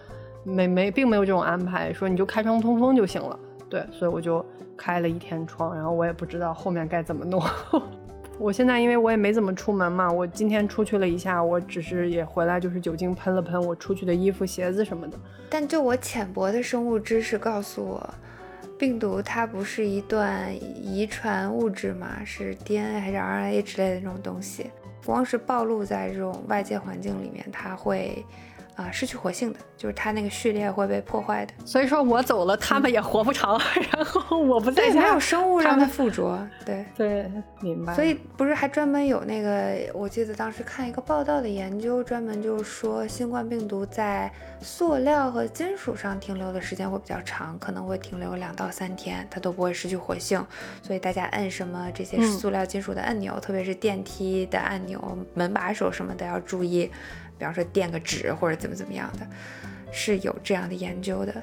[0.44, 3.40] 没没并没有这种安排，说你就开窗通风就行了。
[3.70, 4.46] 对，所以我就
[4.78, 7.42] 开了一天窗，然后我也不知道后面该怎么弄。
[8.38, 15.18] 我现在因为我也没怎么出门嘛，我今天出去了一下，我只是也回来就是酒精喷了喷我出去的衣服、鞋子什么的。
[15.50, 18.14] 但就我浅薄的生物知识告诉我，
[18.78, 24.70] 病毒它不是一段遗传物质嘛，是 DNA 还是 RNA 之类的那种东西，
[25.06, 28.24] 光是暴露在这种外界环境里面，它会。
[28.76, 31.54] 啊，失去活性的，就是它那个序列会被破坏的。
[31.66, 33.60] 所以说我走了，他们也活不长。
[33.94, 36.46] 然后我不在家，没有生物让它附着。
[36.66, 37.94] 对对，明白。
[37.96, 39.78] 所以不是还专门有那个？
[39.94, 50.46] 我记得当时看一个报道的研究，专门就是说新冠病毒在塑料和金属上停留的时间会比较长，可能会停留两到三天，它都不会失去活性。
[50.82, 56.92] 所以大家摁什么这些塑料、金属的按钮，特别是电梯的按钮、门把手什么的要注意。
[57.38, 59.28] 比方说垫个纸或者怎么怎么样的，
[59.92, 61.34] 是有这样的研究的。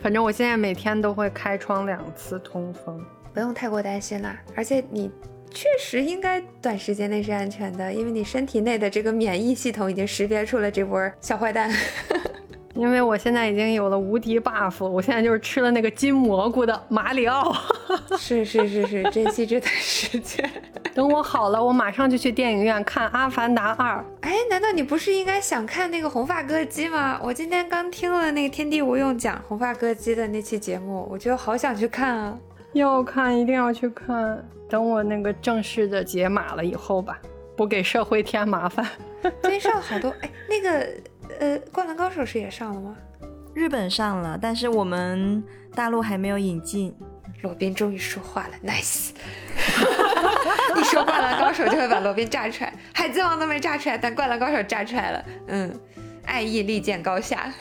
[0.00, 4.40] 反正我现在每天都会开窗两次通风，不用太过担心啦。
[4.54, 5.10] 而且你
[5.50, 11.70] 确实应该短时间内是安全的，因为你身体内的这个免疫系统已经识别出了这波小坏蛋。
[12.78, 17.52] 因为我现在已经有了无敌 buff，我现在就是吃了那个金蘑菇的马里奥。
[18.16, 20.48] 是是是是，珍惜这段时间。
[20.94, 23.96] 等我好了，我马上就去电影院看《阿凡达二》。
[24.20, 27.18] 哎，难道你不是应该想看那个红发歌姬吗？
[27.20, 32.38] 我今天刚听了那个《天地无用》讲红发歌姬的那期节目，我觉得好想去看啊！
[32.74, 34.48] 要看，一定要去看。
[34.70, 37.18] 等我那个正式的解码了以后吧，
[37.56, 38.86] 不给社会添麻烦。
[39.42, 40.86] 最近上了好多，哎，那个。
[41.38, 42.96] 呃，灌篮高手是也上了吗？
[43.54, 45.42] 日本上了，但是我们
[45.74, 46.94] 大陆还没有引进。
[47.42, 49.10] 罗宾终于说话了，nice。
[50.76, 55.24] 一说灌篮高手就会把罗宾炸出来，海贼王都没炸出来，但灌篮高手炸出来了。
[55.46, 55.72] 嗯，
[56.24, 57.52] 爱意力见高下。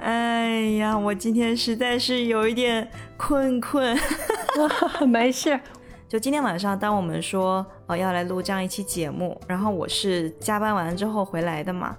[0.00, 2.86] 哎呀，我今天实在是有一点
[3.16, 3.98] 困困。
[5.08, 5.58] 没事，
[6.06, 11.96] 就今天晚上，当我们说哦要来录这样一期节目，然后我是加班完之后回来的嘛。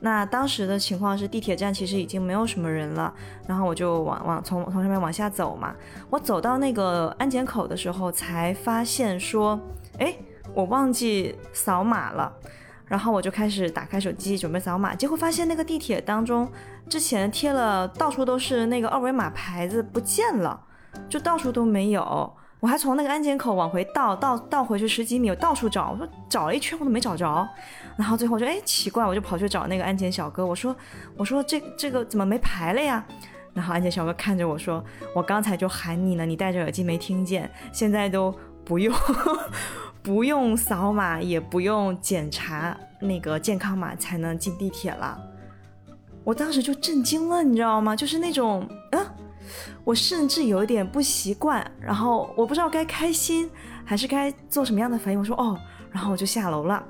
[0.00, 3.12] 那当时的情况是，地铁站其实已经没有什么人了，
[3.46, 5.74] 然后我就往往从从上面往下走嘛。
[6.08, 9.60] 我走到那个安检口的时候，才发现说，
[9.98, 10.14] 哎，
[10.54, 12.32] 我忘记扫码了。
[12.86, 16.50] 然后我就开始打开手机准备扫码，结果发现那个地铁当中
[16.88, 20.60] 之前贴了到处都是那个二维码牌子不见了，
[21.08, 22.34] 就到处都没有。
[22.60, 27.48] 我还从那个安检口往回倒倒倒回去十几米，我到处找，我说找了一圈我都没找着，
[27.96, 30.76] 然后最后我就哎奇怪，我就跑去找那个安检小哥，我说
[31.16, 33.02] 我说这这个怎么没牌了呀？
[33.54, 34.84] 然后安检小哥看着我说，
[35.14, 38.32] 我刚才就喊你呢，你戴着耳机没听见，现在都
[38.64, 38.94] 不用
[40.02, 45.18] 不用扫码，也不用检查那个健康码才能进地铁了。
[46.22, 47.96] 我当时就震惊了，你知道吗？
[47.96, 49.00] 就是那种啊。
[49.84, 53.50] 我甚至有一点不习惯，然后我不知道该开心
[53.84, 55.18] 还是该做什么样的反应。
[55.18, 55.58] 我说哦，
[55.90, 56.82] 然后我就下楼了。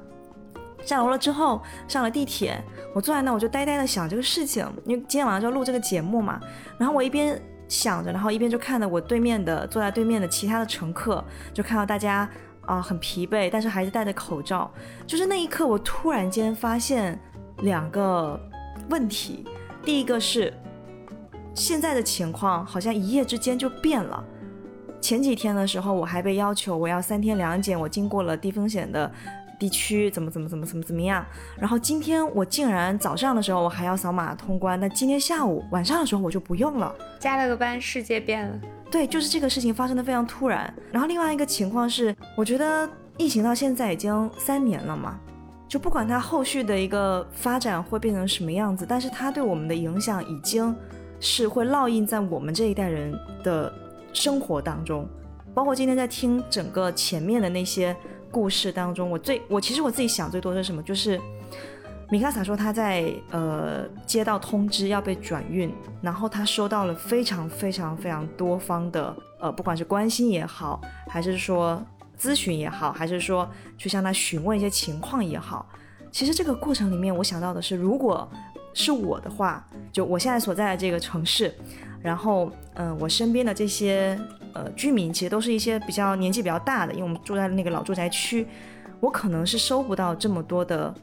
[0.82, 2.58] 下楼了之后，上了地铁，
[2.94, 6.40] 我坐在那，我就呆呆的想这个事情，因为今天晚上就要录这个节目嘛。
[6.78, 12.26] 然后我一边想着，然后一边就看到我对面的坐在对面的其他的乘客，就看到大家
[12.62, 14.70] 啊很疲惫，但是还是戴着口罩。
[15.06, 17.20] 就是那一刻，我突然间发现
[17.58, 18.40] 两个
[18.88, 19.44] 问题，
[19.84, 20.50] 第一个是。
[21.54, 24.24] 现在的情况好像一夜之间就变了。
[25.00, 29.10] 前几天的时候，我还被要求我要三天两检，我经过了低风险的
[29.58, 31.24] 地区，怎么怎么怎么怎么怎么样。
[31.58, 36.94] 然后今天我竟然早上的时候我还要扫码通关，那今天下午晚上的时候我就不用了。
[37.18, 38.60] 加了个班，世界变了。
[38.90, 40.72] 对，就是这个事情发生的非常突然。
[40.92, 45.18] 然后另外一个情况是，我觉得疫情到现在已经三年了嘛，
[45.66, 50.76] 就不管它后续的一个发展会变成什么样子，但是它对我们的影响已经。
[51.20, 53.12] 是会烙印在我们这一代人
[53.44, 53.72] 的
[54.12, 55.06] 生活当中，
[55.54, 57.94] 包括今天在听整个前面的那些
[58.30, 60.82] 故事当中，我最我其实我自己想最多是什么？
[60.82, 61.20] 就是
[62.10, 71.80] 米卡萨说他在呃接到通知要被转运，然后他收到了非常非常非常多方的呃不管是关心也好，还是说
[72.18, 73.48] 咨询也好，还是说
[73.78, 75.64] 去向他询问一些情况也好，
[76.10, 78.28] 其实这个过程里面我想到的是如果。
[78.72, 81.52] 是我的话，就我现在所在的这个城市，
[82.00, 84.16] 然后，嗯，我身边的这些
[84.52, 88.46] 呃居民，其实都是一些比较年纪比较大的，因为我们住在那个老住宅区，
[89.00, 90.94] 我可能是收不到这么多的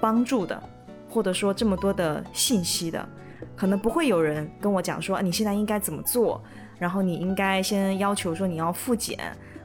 [0.00, 0.60] 帮助的，
[1.10, 3.06] 或者说这么多的信息的，
[3.54, 6.42] 可能不会有人跟我讲说，你现在应该怎么做，
[6.78, 9.18] 然后你应该先要求说你要复检，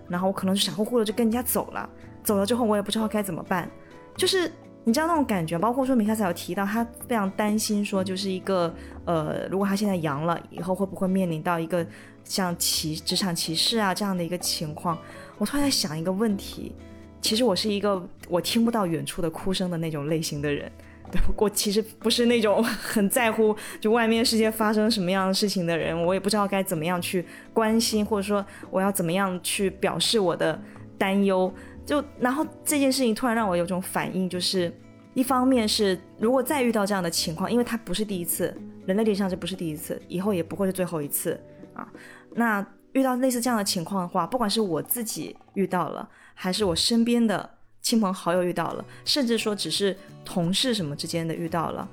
[0.09, 1.89] 然后我可能就傻乎乎的就跟人家走了，
[2.21, 3.71] 走了之后我也不知道该怎么办，
[4.17, 4.51] 就是。
[4.87, 8.71] 你知道那种感觉，包括说米卡萨有提到，他非常担心说，就是一个
[9.03, 11.83] 呃，如果他现在阳了，以后会不会面临到一个
[12.23, 14.95] 像歧职场歧视啊这样的一个情况？
[15.39, 16.71] 我突然在想一个问题，
[17.19, 20.71] 其实我是一个我听不到远处的哭声的那种类型的人，
[21.11, 30.61] 对我其实不是那种很在乎就外面世界发生什么样的事情的人，我也不知道该怎么样去关心，或者说我要怎么样去表示我的
[30.95, 31.51] 担忧。
[31.85, 34.73] 就然后这件事情突然让我有种反应，就是
[35.13, 38.55] 一方面是如果再遇到这样的情况，因为它不是第一次，
[38.85, 41.39] 人类历史上这不是第一次，以后也不会是最后一次
[41.73, 41.87] 啊。
[42.31, 47.47] 那遇到类似这样的情况的话，不管是我自己遇到了，还是我身边的
[47.81, 51.87] 亲朋好友遇到了，甚至说只是同事什么之间的遇到了，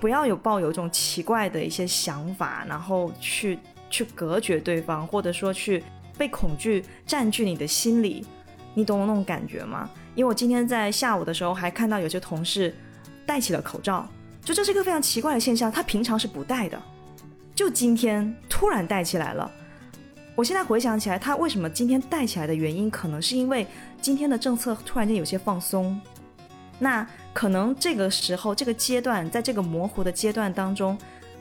[0.00, 3.58] 不要有抱有一种奇怪的一些想法，然后去
[3.88, 5.84] 去隔绝对方，或者说去
[6.18, 8.26] 被恐惧占据你的心理。
[8.74, 9.88] 你懂我那种感觉吗？
[10.14, 12.74] 因为我今天在下午的时候还看到有些同事
[13.26, 14.08] 戴起了口罩，
[14.44, 15.70] 就这是一个非常奇怪的现象。
[15.70, 16.80] 他平常是不戴的，
[17.54, 19.50] 就今天突然戴起来了。
[20.36, 23.66] 我现在回想起来，他为什么今天戴起来的原因，可能是因为
[24.00, 26.00] 今天的政策突然间有些放松。
[26.78, 30.96] 那可能这个时候这个阶段，在这个模糊的阶段当中，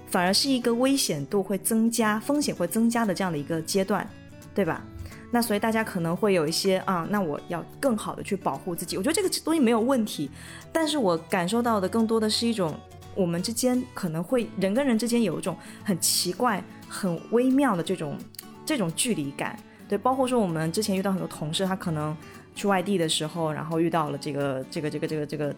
[0.07, 4.05] 反而是一个危险度会增加、风险会增加的这样的一个阶段，
[4.53, 4.83] 对吧？
[5.31, 8.97] 那所以大家可能会有一些啊，那我要更好的去保护自己。
[8.97, 10.29] 我觉得这个东西没有问题，
[10.71, 12.75] 但是我感受到的更多的是一种
[13.15, 18.17] 我们之间可能会人跟人之间有一种很奇怪、很微妙的这种
[18.65, 19.57] 这种距离感。
[19.87, 22.15] 对，包括说我们之前遇到很多同事，他可能
[22.55, 25.55] 去外地的时候，然后遇到了这个这个这个这个这个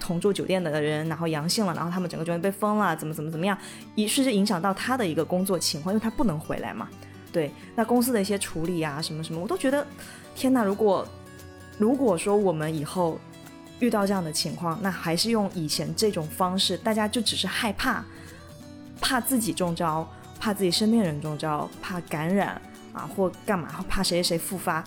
[0.00, 3.56] 同住酒店的人，然后阳性了，然后他们整个酒店被封了，怎么怎么怎么样，
[3.94, 6.88] 一是影响到他的一个工作情况，因为他不能回来嘛。
[7.30, 9.86] 对，那公司的一些处理啊，什么什么，我都觉得，
[10.34, 10.64] 天哪！
[10.64, 11.06] 如果
[11.76, 13.18] 如果说我们以后
[13.80, 18.02] 遇到这样的情况，那还是用以前这种方式，大家就只是害怕，
[19.00, 20.08] 怕自己中招，
[20.40, 22.60] 怕自己身边人中招，怕感染
[22.92, 24.82] 啊，或干嘛，怕谁谁谁复发。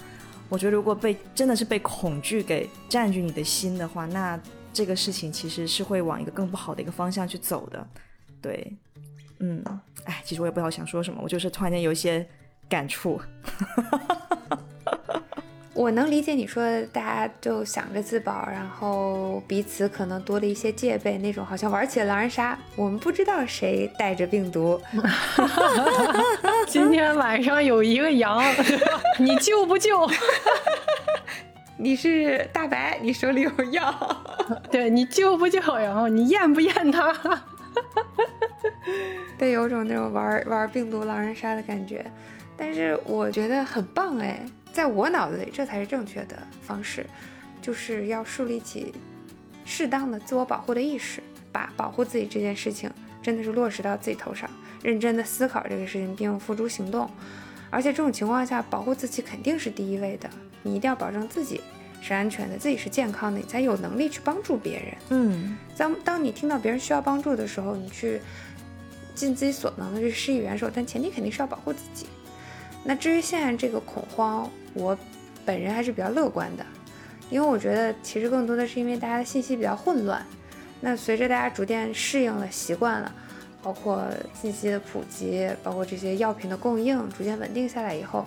[0.49, 4.37] 我觉得如果被真的是被恐惧给占据你的心的话，那
[4.73, 7.87] 这个事情其实是会往一个更不好的一个方向去走的。
[8.41, 8.75] 对。
[9.43, 9.63] 嗯，
[10.05, 12.25] 哎，其实我也不知道想说什么，我就是突然间有一些
[12.67, 13.21] 感触。
[15.73, 24.79] 我能理解你说大家就想着自保，然后彼此可能多了一些戒备，那种好像玩起了狼人杀，我们不知道谁带着病毒。
[26.67, 28.43] 今天晚上有一个羊，
[29.17, 30.07] 你救不救？
[31.77, 34.23] 你是大白，你手里有药，
[34.69, 35.59] 对你救不救？
[35.77, 37.11] 然后你验不验它？
[39.37, 42.05] 对，有种那种玩玩病毒狼人杀的感觉。
[42.55, 44.45] 但是我觉得很棒哎。
[44.73, 47.05] 在我脑子里，这才是正确的方式，
[47.61, 48.93] 就是要树立起
[49.65, 52.89] 适当的自我保护的意识，把保护自己这件事情
[53.21, 54.49] 真的是落实到自己头上，
[54.81, 57.09] 认真的思考这个事情，并付诸行动。
[57.69, 60.29] 而且这种情况下，保护自己肯定是第一位的，
[60.63, 61.59] 你一定要保证自己
[62.01, 64.97] 是安全的，自己是健康的，你才有能力去帮助别人。
[65.09, 68.19] 嗯，当当你听到别人需要帮助的时候，你去
[69.13, 72.07] 尽自己所能的去施以援手，但前提肯定是要保护自己。
[72.83, 74.97] 那至于现在这个恐慌，我
[75.45, 76.65] 本人还是比较乐观的，
[77.29, 80.25] 因为我觉得其实更多的是因为大家的信息比较混乱。
[80.79, 83.13] 那随着大家逐渐适应了、习惯了，
[83.61, 88.25] 包括信息的普及，包括这些药品的供应逐渐稳定下来以后，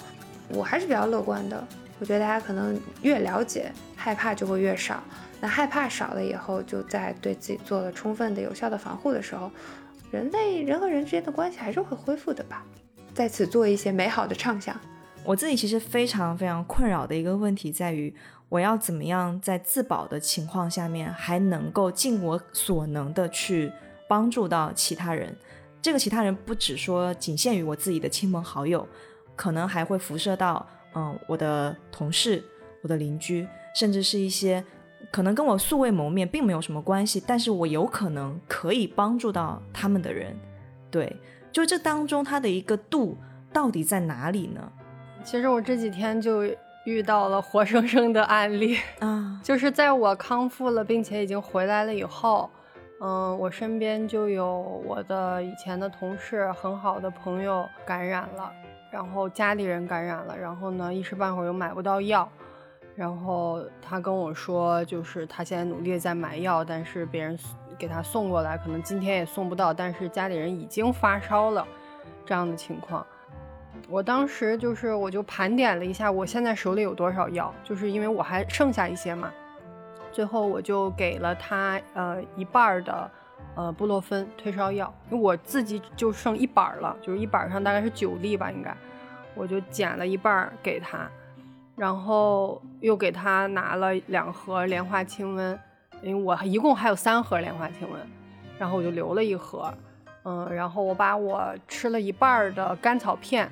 [0.51, 1.67] 我还是比较乐观的。
[2.01, 5.03] 我觉得大家可能越了解，害怕就会越少。
[5.41, 9.51] 那害怕少了以后，就在对自己做了充分的、有效的防护的时候，
[10.11, 12.65] 人类人和人之间的关系还是会恢复的吧。
[13.15, 14.79] 在此做一些美好的畅想。
[15.23, 18.15] 我自己其实非常非常困扰的一个问题在于，
[18.49, 23.73] 我要怎么样在自保的情况下面，还能够尽我所能的去
[24.09, 25.35] 帮助到其他人。
[25.81, 28.87] 这个其他人不只说仅限于我自己的亲朋好友，
[29.37, 32.43] 可能还会辐射到嗯我的同事、
[32.83, 34.65] 我的邻居，甚至是一些
[35.11, 40.37] 可能跟我素未谋面，并没有什么关系，但是我有可能可以帮助到他们的人。
[40.91, 41.17] 对。
[41.53, 43.17] 就这当中，它的一个度
[43.53, 44.73] 到底在哪里呢？
[45.23, 46.43] 其实我这几天就
[46.85, 52.51] 遇到了活生生的案例啊， 就是在我康复了并且已经回来了以后，
[53.01, 58.53] 嗯，我身边就有我的以前的同事、很好的朋友感染了，
[58.95, 62.29] 然后家里人感染了，然后呢一时半会儿又买不到药，
[62.95, 67.37] 然后他跟我说，就是他现在努力在买药，但是别人。
[67.77, 71.67] 给他送过来，可能今天也送不到，但是家里人已经发烧了，
[72.25, 73.05] 这样的情况，
[73.89, 79.29] 我当时就是我就盘点了一下，我现在手里有多少药，就是因为我还剩下一些嘛，
[80.13, 83.11] 最后我就给了他呃一半的
[83.55, 88.77] 呃布洛芬退烧药，因为我自己就剩一板了，就是一板上大概是九粒吧，应该，
[89.35, 91.09] 我就捡了一半给他，
[91.77, 95.59] 然后又给他拿了两盒莲花清瘟。
[96.03, 97.97] 因为我一共还有三盒莲花清瘟，
[98.59, 99.73] 然后我就留了一盒，
[100.25, 103.51] 嗯，然后我把我吃了一半的甘草片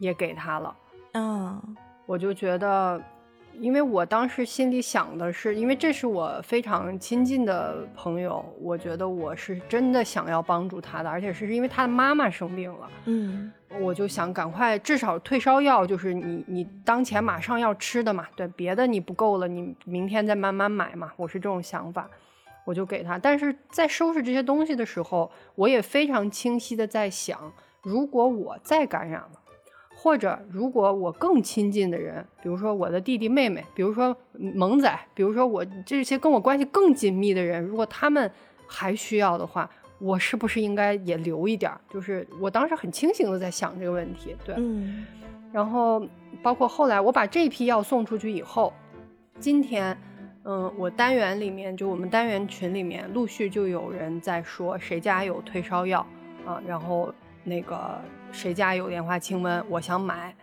[0.00, 0.74] 也给他了，
[1.12, 3.00] 嗯，我就觉得，
[3.60, 13.52] 因为我当时心里想的是，因为这是我非常亲近的朋友，我觉得我是真的想要帮助他的，而且是因为他的妈妈生病了，嗯。
[13.80, 21.10] 我就想赶快，至少退烧药就是你你当前马上要吃的嘛，对，别的你不够了，你明天再慢慢买嘛。
[21.16, 22.08] 我是这种想法，
[22.64, 23.18] 我就给他。
[23.18, 27.52] 但是在收拾这些东西的时候，我也非常清晰的在想，
[27.82, 29.32] 如果我再感染了，
[30.04, 38.30] 或者如果我更亲近的人，比如说我的弟弟妹妹，比如说萌仔，比如说我这些跟我关系更紧密的人，如果他们
[38.66, 39.68] 还需要的话。
[40.00, 41.80] 我是不是应该也留一点儿？
[41.88, 45.06] 就是我当时很清醒的在想这个问题，对，嗯。
[45.50, 46.04] 然后
[46.42, 48.70] 包括后来我把这批药送出去以后，
[49.38, 49.96] 今天，
[50.42, 56.04] 嗯，我单元里面就我们单元群里面陆续就有人在说谁家有退烧药
[56.44, 57.98] 啊，然后那个
[58.34, 60.34] 谁家有莲花清瘟，我想买。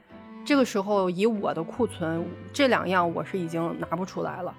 [0.45, 4.55] 这个时候以我的库存，这两样我是已经拿不出来了。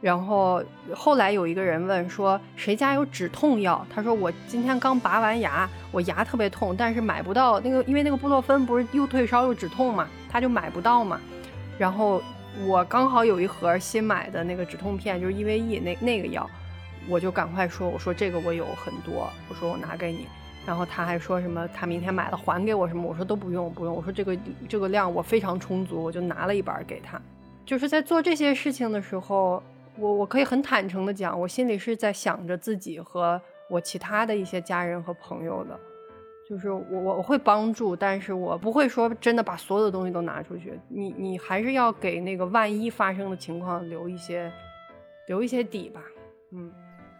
[0.00, 0.62] 然后
[0.94, 3.84] 后来有一个人问说谁家有止痛药？
[3.92, 11.20] 他说我今天刚拔完牙，我牙特别痛，但是买不到那个，因为那个布洛芬不是又退烧又止痛嘛，他就买不到嘛。
[11.76, 12.22] 然后
[12.64, 16.48] 我刚好有一盒新买的那个止痛片，就是依维易那那个药，
[17.08, 20.28] 我就赶快说我说这个我有很多，我说我拿给你。
[20.68, 23.08] 然后他还说什么他明天买了还给我什么？
[23.08, 24.36] 我说都不用不用，我说这个
[24.68, 27.18] 这个量我非常充足，我就拿了一板给他。
[27.64, 29.62] 就是在做这些事情的时候。
[30.00, 35.76] 我我可以很坦诚的讲，我心里是在想着自己和我其他的一些家人和朋友的，
[36.48, 40.78] 就是我我我会帮助，但是我不会说真的把所有的东西都拿出去。
[40.88, 44.52] 你你还是要给那个万一发生的情况留一些
[45.26, 46.00] 留一些底吧。
[46.52, 46.72] 嗯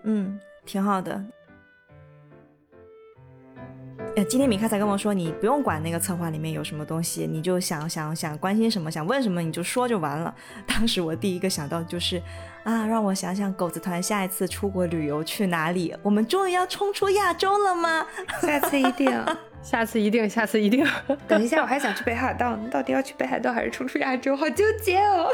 [0.04, 1.20] 嗯，挺好的。
[4.24, 10.34] 今天米卡才跟我说，你不用管那个策划里面有什么东西，你就想想想关心什么，想问什么你就说就完了。
[10.66, 12.22] 当时我第一个想到就是，
[12.64, 15.94] 啊，让我想想狗子团下一次出国旅游去哪里？
[16.02, 18.06] 我们终于要冲出亚洲了吗？
[18.42, 19.12] 下次一定。
[19.62, 20.86] 下次一定，下次一定。
[21.28, 24.36] 等一下，我还想去北海道呢，到底要去北海道还是冲出亚洲？
[24.36, 25.28] 好纠结哦，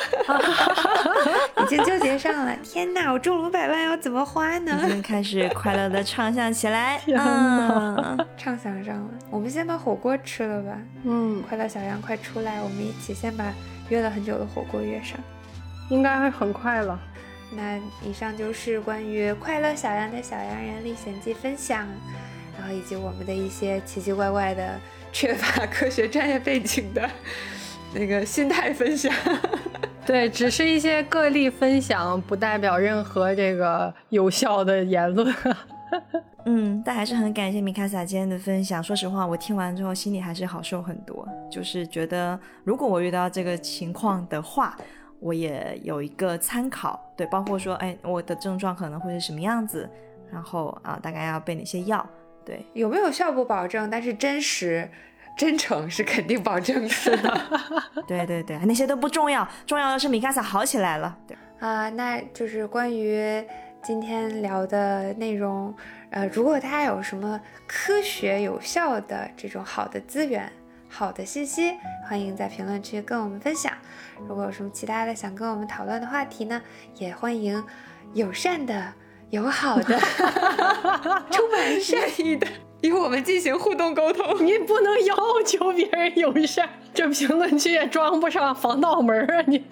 [1.63, 2.57] 已经纠结上了。
[2.63, 4.81] 天哪，我中了五百万要怎么花呢？
[4.85, 7.01] 已经开始快乐的畅想起来。
[7.07, 9.11] 嗯，畅想上了。
[9.31, 10.79] 我们先把火锅吃了吧。
[11.05, 13.45] 嗯，快乐小羊快出来，我们一起先把
[13.89, 15.19] 约了很久的火锅约上。
[15.91, 16.99] 应该会很快了。
[17.53, 21.87] 那以上就是关于快乐小羊的小羊人历险记分享。
[22.59, 24.78] 然后以及我们的一些奇奇怪怪的、
[25.12, 27.09] 缺乏科学专业背景的
[27.94, 29.12] 那个心态分享，
[30.05, 35.35] 对，只是一些个例分享，不代表任何这个有效的言论。
[36.47, 38.82] 嗯，但还是很感谢米卡萨今天的分享。
[38.82, 44.76] 说实话，我听完之后心里还是好受很多，就是觉得如果我遇到这个情况的话，
[45.20, 47.01] 我也有一个参考。
[47.16, 49.89] 对，包括说，哎，我的症状可能会是什么样子，
[50.31, 52.06] 然后啊，大概要备哪些药。
[52.45, 54.89] 对，有没有效不保证，但是真实、
[55.37, 57.41] 真诚是肯定保证的。
[58.07, 61.16] 对对对，那些都不重要，重要的是米卡萨好起来了。
[61.27, 63.43] 对啊，那就是关于
[63.83, 65.75] 今天聊的内容。
[66.11, 70.53] 呃，如果大家有什么科学有效的这种好的资源、
[70.89, 71.75] 好的信息，
[72.07, 73.73] 欢迎在评论区跟我们分享。
[74.29, 76.62] 如果有什么其他的想跟我们讨论的话题呢，
[76.97, 77.65] 也欢迎
[78.12, 78.93] 友善的。
[79.35, 79.98] 友好的，
[81.31, 82.47] 充满善意的，
[82.82, 84.44] 与我们进行互动沟通。
[84.44, 89.44] 你不能要求别人友善，这评论区也装不上防盗门啊！
[89.47, 89.65] 你。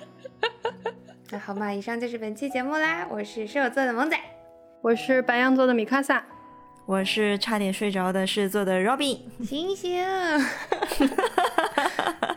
[1.31, 3.07] 那好嘛，以上就是本期节目啦。
[3.09, 4.19] 我是射手座的萌仔，
[4.83, 6.23] 我是白羊座的米卡萨，
[6.85, 9.19] 我是差点睡着的狮子座的 Robin。
[9.45, 10.05] 醒醒！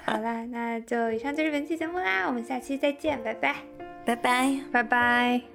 [0.06, 2.26] 好啦，那就以上就是本期节目啦。
[2.28, 3.56] 我们下期再见，拜拜，
[4.06, 5.55] 拜拜，拜拜。